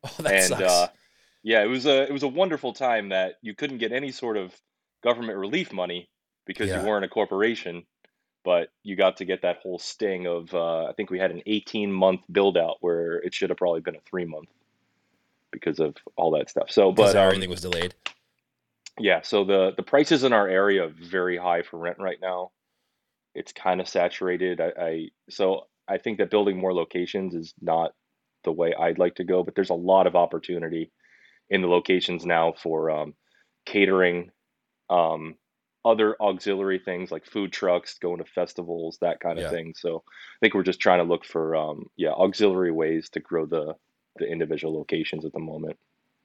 [0.05, 0.62] Oh, that and sucks.
[0.62, 0.88] uh,
[1.42, 4.37] yeah, it was a it was a wonderful time that you couldn't get any sort
[4.37, 4.55] of
[5.03, 6.09] government relief money
[6.46, 6.83] because Yeah.
[6.83, 7.85] you weren't a corporation,
[8.44, 11.42] but you got to get that whole sting of uh, I think we had an
[11.46, 14.50] 18 month build out where it should have probably been a three month
[15.50, 16.70] because of all that stuff.
[16.70, 17.94] So, but um, everything was delayed.
[18.98, 22.52] Yeah, so the the prices in our area are very high for rent right now.
[23.35, 24.61] It's kind of saturated.
[24.61, 27.92] I, I so I think that building more locations is not
[28.44, 30.92] the way I'd like to go, but there's a lot of opportunity
[31.50, 33.14] in the locations now for um,
[33.66, 34.30] catering,
[34.90, 35.37] um,
[35.85, 39.48] other auxiliary things like food trucks, going to festivals, that kind of Yeah.
[39.48, 39.74] thing.
[39.76, 43.46] So I think we're just trying to look for um, yeah auxiliary ways to grow
[43.46, 43.74] the
[44.18, 45.78] the individual locations at the moment.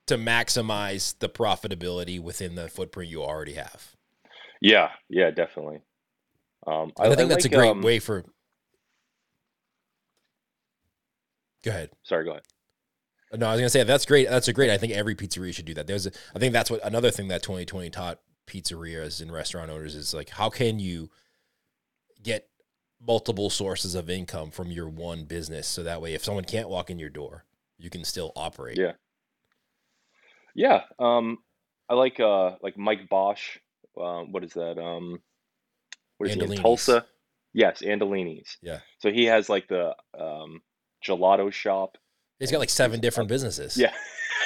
[0.09, 3.95] To maximize the profitability within the footprint you already have.
[4.61, 5.81] Yeah, yeah, definitely.
[6.67, 8.25] Um, And I, think that's like, a great um, way for.
[11.63, 11.89] Go ahead.
[12.03, 12.43] Sorry, go ahead.
[13.33, 14.27] No, I was gonna say that's great.
[14.27, 14.69] That's a great.
[14.69, 15.87] I think every pizzeria should do that.
[15.87, 19.95] There's, a, I think that's what another thing that 2020 taught pizzerias and restaurant owners
[19.95, 21.11] is like, how can you
[22.23, 22.49] get
[22.99, 26.89] multiple sources of income from your one business, so that way, if someone can't walk
[26.89, 27.45] in your door,
[27.77, 28.77] you can still operate.
[28.77, 28.93] Yeah.
[30.59, 31.37] Yeah, um,
[31.87, 33.59] I like uh like Mike Bausch.
[33.97, 34.77] Um, what is that?
[34.77, 35.21] Um,
[36.17, 37.05] what is he in Tulsa?
[37.53, 38.57] Yes, Andolini's.
[38.61, 38.79] Yeah.
[38.97, 40.61] So he has like the um,
[41.01, 41.97] gelato shop.
[42.39, 43.77] He's got like seven different businesses.
[43.77, 43.93] Yeah.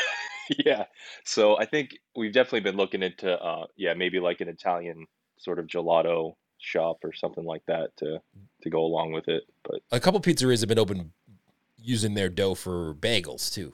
[0.63, 0.85] yeah.
[1.25, 5.07] So I think we've definitely been looking into uh yeah, maybe like an Italian
[5.39, 8.19] sort of gelato shop or something like that to
[8.61, 9.45] to go along with it.
[9.63, 11.11] But a couple pizzerias have been open
[11.79, 13.73] using their dough for bagels too.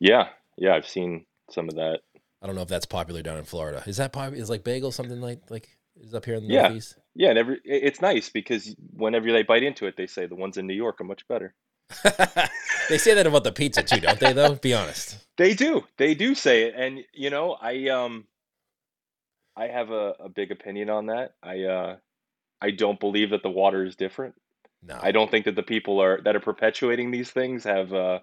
[0.00, 0.28] yeah,
[0.58, 2.00] yeah, I've seen some of that.
[2.42, 3.82] I don't know if that's popular down in Florida.
[3.86, 4.40] Is that popular?
[4.40, 5.68] Is like bagel something like like
[6.00, 6.62] is up here in the Yeah.
[6.62, 6.96] Northeast?
[7.14, 10.56] Yeah, and every it's nice because whenever they bite into it, they say the ones
[10.56, 11.54] in New York are much better.
[12.88, 14.32] they say that about the pizza too, don't they?
[14.32, 15.16] Though, be honest.
[15.38, 15.84] They do.
[15.98, 16.74] They do say it.
[16.76, 18.26] And you know, I um
[19.56, 21.34] I have a, a big opinion on that.
[21.42, 21.96] I uh
[22.60, 24.34] I don't believe that the water is different.
[24.82, 28.18] No, I don't think that the people are that are perpetuating these things have uh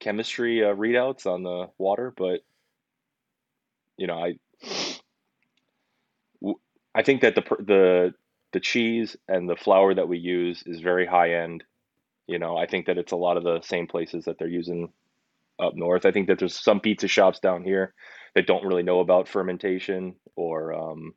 [0.00, 2.40] chemistry uh, readouts on the water, but
[3.96, 4.34] you know, I
[6.94, 8.14] I think that the the
[8.52, 11.64] the cheese and the flour that we use is very high end.
[12.26, 14.92] You know, I think that it's a lot of the same places that they're using
[15.58, 16.06] up north.
[16.06, 17.94] I think that there's some pizza shops down here
[18.34, 21.14] that don't really know about fermentation or um,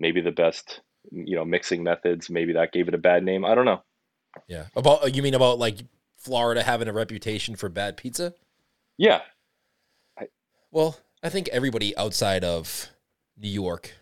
[0.00, 0.80] maybe the best,
[1.10, 2.28] you know, mixing methods.
[2.30, 3.44] Maybe that gave it a bad name.
[3.44, 3.82] I don't know.
[4.46, 4.64] Yeah.
[4.74, 5.78] About you mean about like
[6.18, 8.34] Florida having a reputation for bad pizza?
[8.96, 9.22] Yeah.
[10.18, 10.28] I,
[10.70, 12.88] well, I think everybody outside of
[13.36, 13.94] New York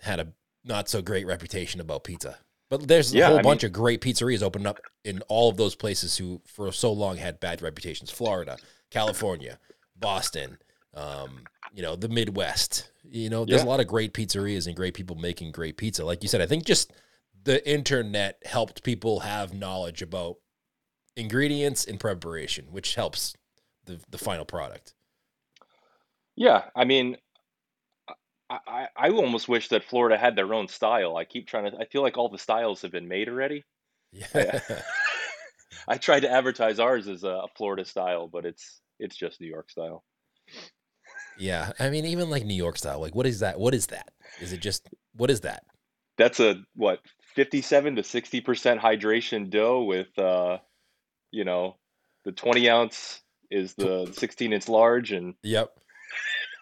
[0.00, 0.28] had a
[0.64, 2.38] not so great reputation about pizza.
[2.68, 5.56] But there's a whole I bunch mean, of great pizzerias opening up in all of
[5.56, 8.10] those places who for so long had bad reputations.
[8.10, 8.58] Florida,
[8.90, 9.58] California,
[9.96, 10.58] Boston,
[10.94, 12.90] um, you know, the Midwest.
[13.02, 13.66] You know, there's yeah.
[13.66, 16.04] a lot of great pizzerias and great people making great pizza.
[16.04, 16.92] Like you said, I think just
[17.42, 20.36] the internet helped people have knowledge about
[21.20, 23.34] ingredients and preparation, which helps
[23.84, 24.94] the the final product.
[26.36, 27.16] Yeah, I mean,
[28.48, 31.16] I, I almost wish that Florida had their own style.
[31.16, 31.78] I keep trying to.
[31.78, 33.64] I feel like all the styles have been made already.
[34.12, 34.26] Yeah.
[34.34, 34.82] I,
[35.88, 39.70] I tried to advertise ours as a Florida style, but it's it's just New York
[39.70, 40.04] style.
[41.38, 43.00] Yeah, I mean, even like New York style.
[43.00, 43.58] Like, what is that?
[43.58, 44.10] What is that?
[44.40, 45.64] Is it just what is that?
[46.18, 47.00] That's a what
[47.34, 50.58] fifty-seven to sixty percent hydration dough with, uh,
[51.30, 51.76] you know,
[52.24, 55.72] the twenty ounce is the sixteen inch large, and yep,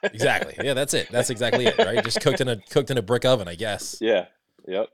[0.03, 0.55] exactly.
[0.63, 1.09] Yeah, that's it.
[1.11, 1.79] That's exactly it.
[1.79, 3.97] Right, just cooked in a cooked in a brick oven, I guess.
[4.01, 4.27] Yeah.
[4.67, 4.89] Yep.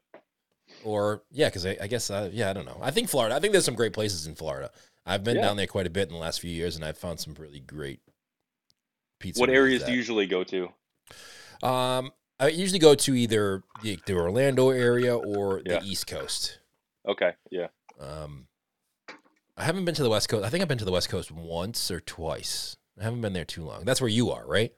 [0.84, 2.78] Or yeah, because I, I, guess uh, yeah, I don't know.
[2.80, 3.34] I think Florida.
[3.34, 4.70] I think there's some great places in Florida.
[5.04, 5.42] I've been yeah.
[5.42, 7.60] down there quite a bit in the last few years, and I've found some really
[7.60, 8.00] great
[9.18, 9.40] pizza.
[9.40, 10.68] What areas do you usually go to?
[11.62, 15.80] Um, I usually go to either the, the Orlando area or yeah.
[15.80, 16.58] the East Coast.
[17.06, 17.32] Okay.
[17.50, 17.68] Yeah.
[18.00, 18.46] Um,
[19.56, 20.44] I haven't been to the West Coast.
[20.44, 22.76] I think I've been to the West Coast once or twice.
[22.98, 23.84] I haven't been there too long.
[23.84, 24.72] That's where you are, right?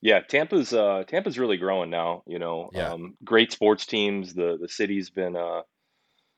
[0.00, 2.22] Yeah, Tampa's uh, Tampa's really growing now.
[2.26, 2.92] You know, yeah.
[2.92, 4.34] um, great sports teams.
[4.34, 5.62] The the city's been uh,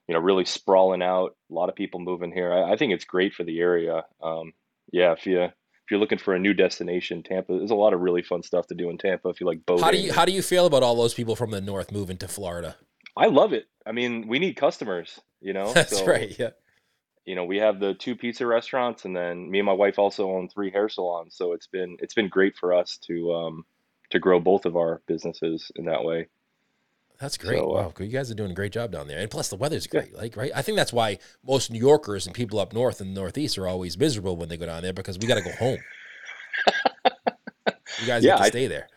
[0.06, 1.34] you know really sprawling out.
[1.50, 2.52] A lot of people moving here.
[2.52, 4.04] I, I think it's great for the area.
[4.22, 4.52] Um,
[4.92, 8.00] yeah, if you if you're looking for a new destination, Tampa, there's a lot of
[8.00, 9.30] really fun stuff to do in Tampa.
[9.30, 11.36] If you like boating, how do you how do you feel about all those people
[11.36, 12.76] from the north moving to Florida?
[13.16, 13.66] I love it.
[13.86, 15.20] I mean, we need customers.
[15.40, 16.36] You know, that's so, right.
[16.38, 16.50] Yeah.
[17.24, 20.30] You know, we have the two pizza restaurants, and then me and my wife also
[20.30, 21.34] own three hair salons.
[21.36, 23.64] So it's been it's been great for us to um,
[24.10, 26.28] to grow both of our businesses in that way.
[27.20, 27.60] That's great.
[27.60, 29.56] So, uh, wow, you guys are doing a great job down there, and plus the
[29.56, 30.10] weather's great.
[30.12, 30.20] Yeah.
[30.20, 30.50] Like, right?
[30.54, 33.96] I think that's why most New Yorkers and people up north and northeast are always
[33.96, 35.78] miserable when they go down there because we got to go home.
[38.00, 38.88] you guys yeah, get to stay there.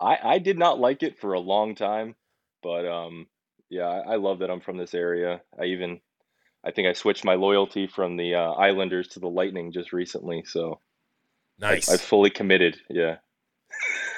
[0.00, 2.14] I I did not like it for a long time,
[2.62, 3.26] but um,
[3.70, 5.40] yeah, I, I love that I'm from this area.
[5.58, 6.00] I even,
[6.64, 10.44] I think I switched my loyalty from the uh, Islanders to the Lightning just recently.
[10.46, 10.80] So
[11.58, 11.88] nice.
[11.90, 12.78] I, I fully committed.
[12.88, 13.16] Yeah.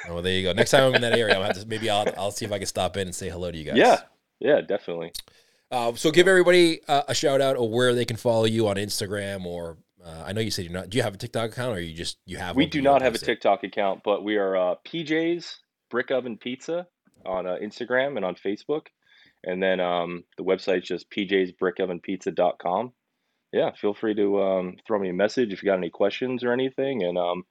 [0.08, 0.52] Oh, well, there you go.
[0.52, 2.58] Next time I'm in that area, I'll have to maybe I'll I'll see if I
[2.58, 3.76] can stop in and say hello to you guys.
[3.76, 4.00] Yeah,
[4.38, 5.12] yeah, definitely.
[5.70, 8.76] Uh, so give everybody uh, a shout out or where they can follow you on
[8.76, 10.90] Instagram or uh, I know you said you're not.
[10.90, 12.54] Do you have a TikTok account or you just you have?
[12.54, 15.58] We do not have a TikTok account, but we are uh, PJ's
[15.90, 16.86] Brick Oven Pizza
[17.24, 18.86] on uh, Instagram and on Facebook,
[19.44, 22.92] and then um, the website is just pjsbrickovenpizza.com.
[23.52, 26.52] Yeah, feel free to um, throw me a message if you got any questions or
[26.52, 27.04] anything.
[27.04, 27.44] And um,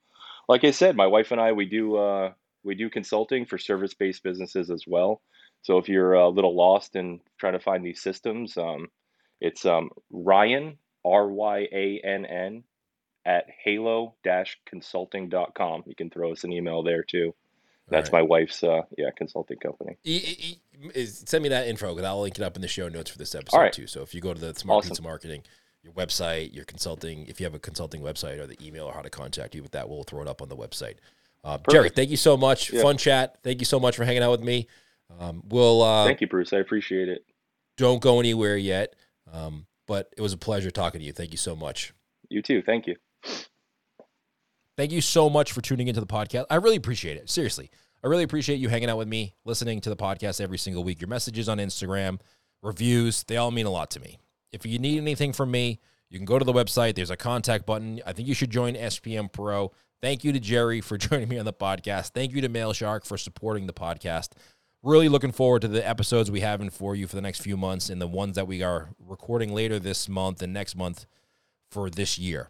[0.48, 2.32] like I said, my wife and I we do uh,
[2.64, 5.22] we do consulting for service based businesses as well.
[5.62, 8.88] So if you're a little lost in trying to find these systems, um,
[9.42, 12.64] it's um, Ryan R Y A N N
[13.26, 14.16] at halo
[14.68, 15.84] consulting.com.
[15.88, 17.34] You can throw us an email there too.
[17.88, 18.20] That's right.
[18.20, 19.98] my wife's uh, yeah consulting company.
[20.04, 20.58] E-
[20.94, 23.18] e- send me that info because I'll link it up in the show notes for
[23.18, 23.74] this episode right.
[23.74, 23.88] too.
[23.88, 24.90] So if you go to the Smart awesome.
[24.90, 25.44] Pizza Marketing,
[25.84, 29.02] your website, your consulting, if you have a consulting website or the email or how
[29.02, 30.96] to contact you with that, we'll throw it up on the website.
[31.44, 32.74] Uh, Jerry, thank you so much.
[32.74, 32.82] Yeah.
[32.82, 33.38] Fun chat.
[33.44, 34.68] Thank you so much for hanging out with me.
[35.20, 36.48] Um, we'll uh, thank you, Bruno.
[36.54, 37.24] I appreciate it.
[37.78, 38.96] Don't go anywhere yet.
[39.32, 41.14] Um, but it was a pleasure talking to you.
[41.14, 41.94] Thank you so much.
[42.30, 42.62] You too.
[42.62, 42.96] Thank you.
[44.78, 46.46] Thank you so much for tuning into the podcast.
[46.50, 47.30] I really appreciate it.
[47.30, 47.70] Seriously.
[48.04, 51.02] I really appreciate you hanging out with me, listening to the podcast every single week.
[51.02, 52.20] Your messages on Instagram,
[52.62, 54.20] reviews, they all mean a lot to me.
[54.52, 56.96] If you need anything from me, you can go to the website.
[56.96, 58.02] There's a contact button.
[58.06, 59.72] I think you should join SPM Pro.
[60.02, 62.10] Thank you to Jerry for joining me on the podcast.
[62.10, 64.30] Thank you to Mail Shark for supporting the podcast
[64.86, 67.58] really looking forward to the episodes we have in for you for the next few
[67.58, 71.08] months and the ones that we are recording later this month and next month
[71.72, 72.50] for this year.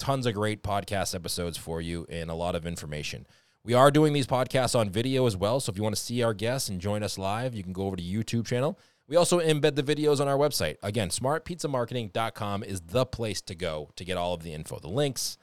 [0.00, 3.26] Tons of great podcast episodes for you and a lot of information.
[3.62, 5.60] We are doing these podcasts on video as well.
[5.60, 7.82] So if you want to see our guests and join us live, you can go
[7.82, 8.78] over to YouTube channel.
[9.06, 10.76] We also embed the videos on our website.
[10.82, 15.36] Again, smartpizzamarketing.com is the place to go to get all of the info, the links,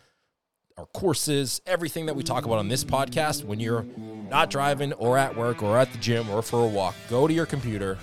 [0.75, 3.43] our courses, everything that we talk about on this podcast.
[3.43, 3.85] When you're
[4.29, 7.33] not driving or at work or at the gym or for a walk, go to
[7.33, 7.99] your computer,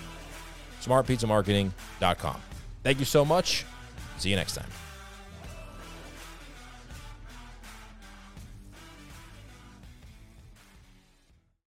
[0.81, 2.41] smartpizzamarketing.com.
[2.81, 3.65] Thank you so much.
[4.17, 4.84] See you next time.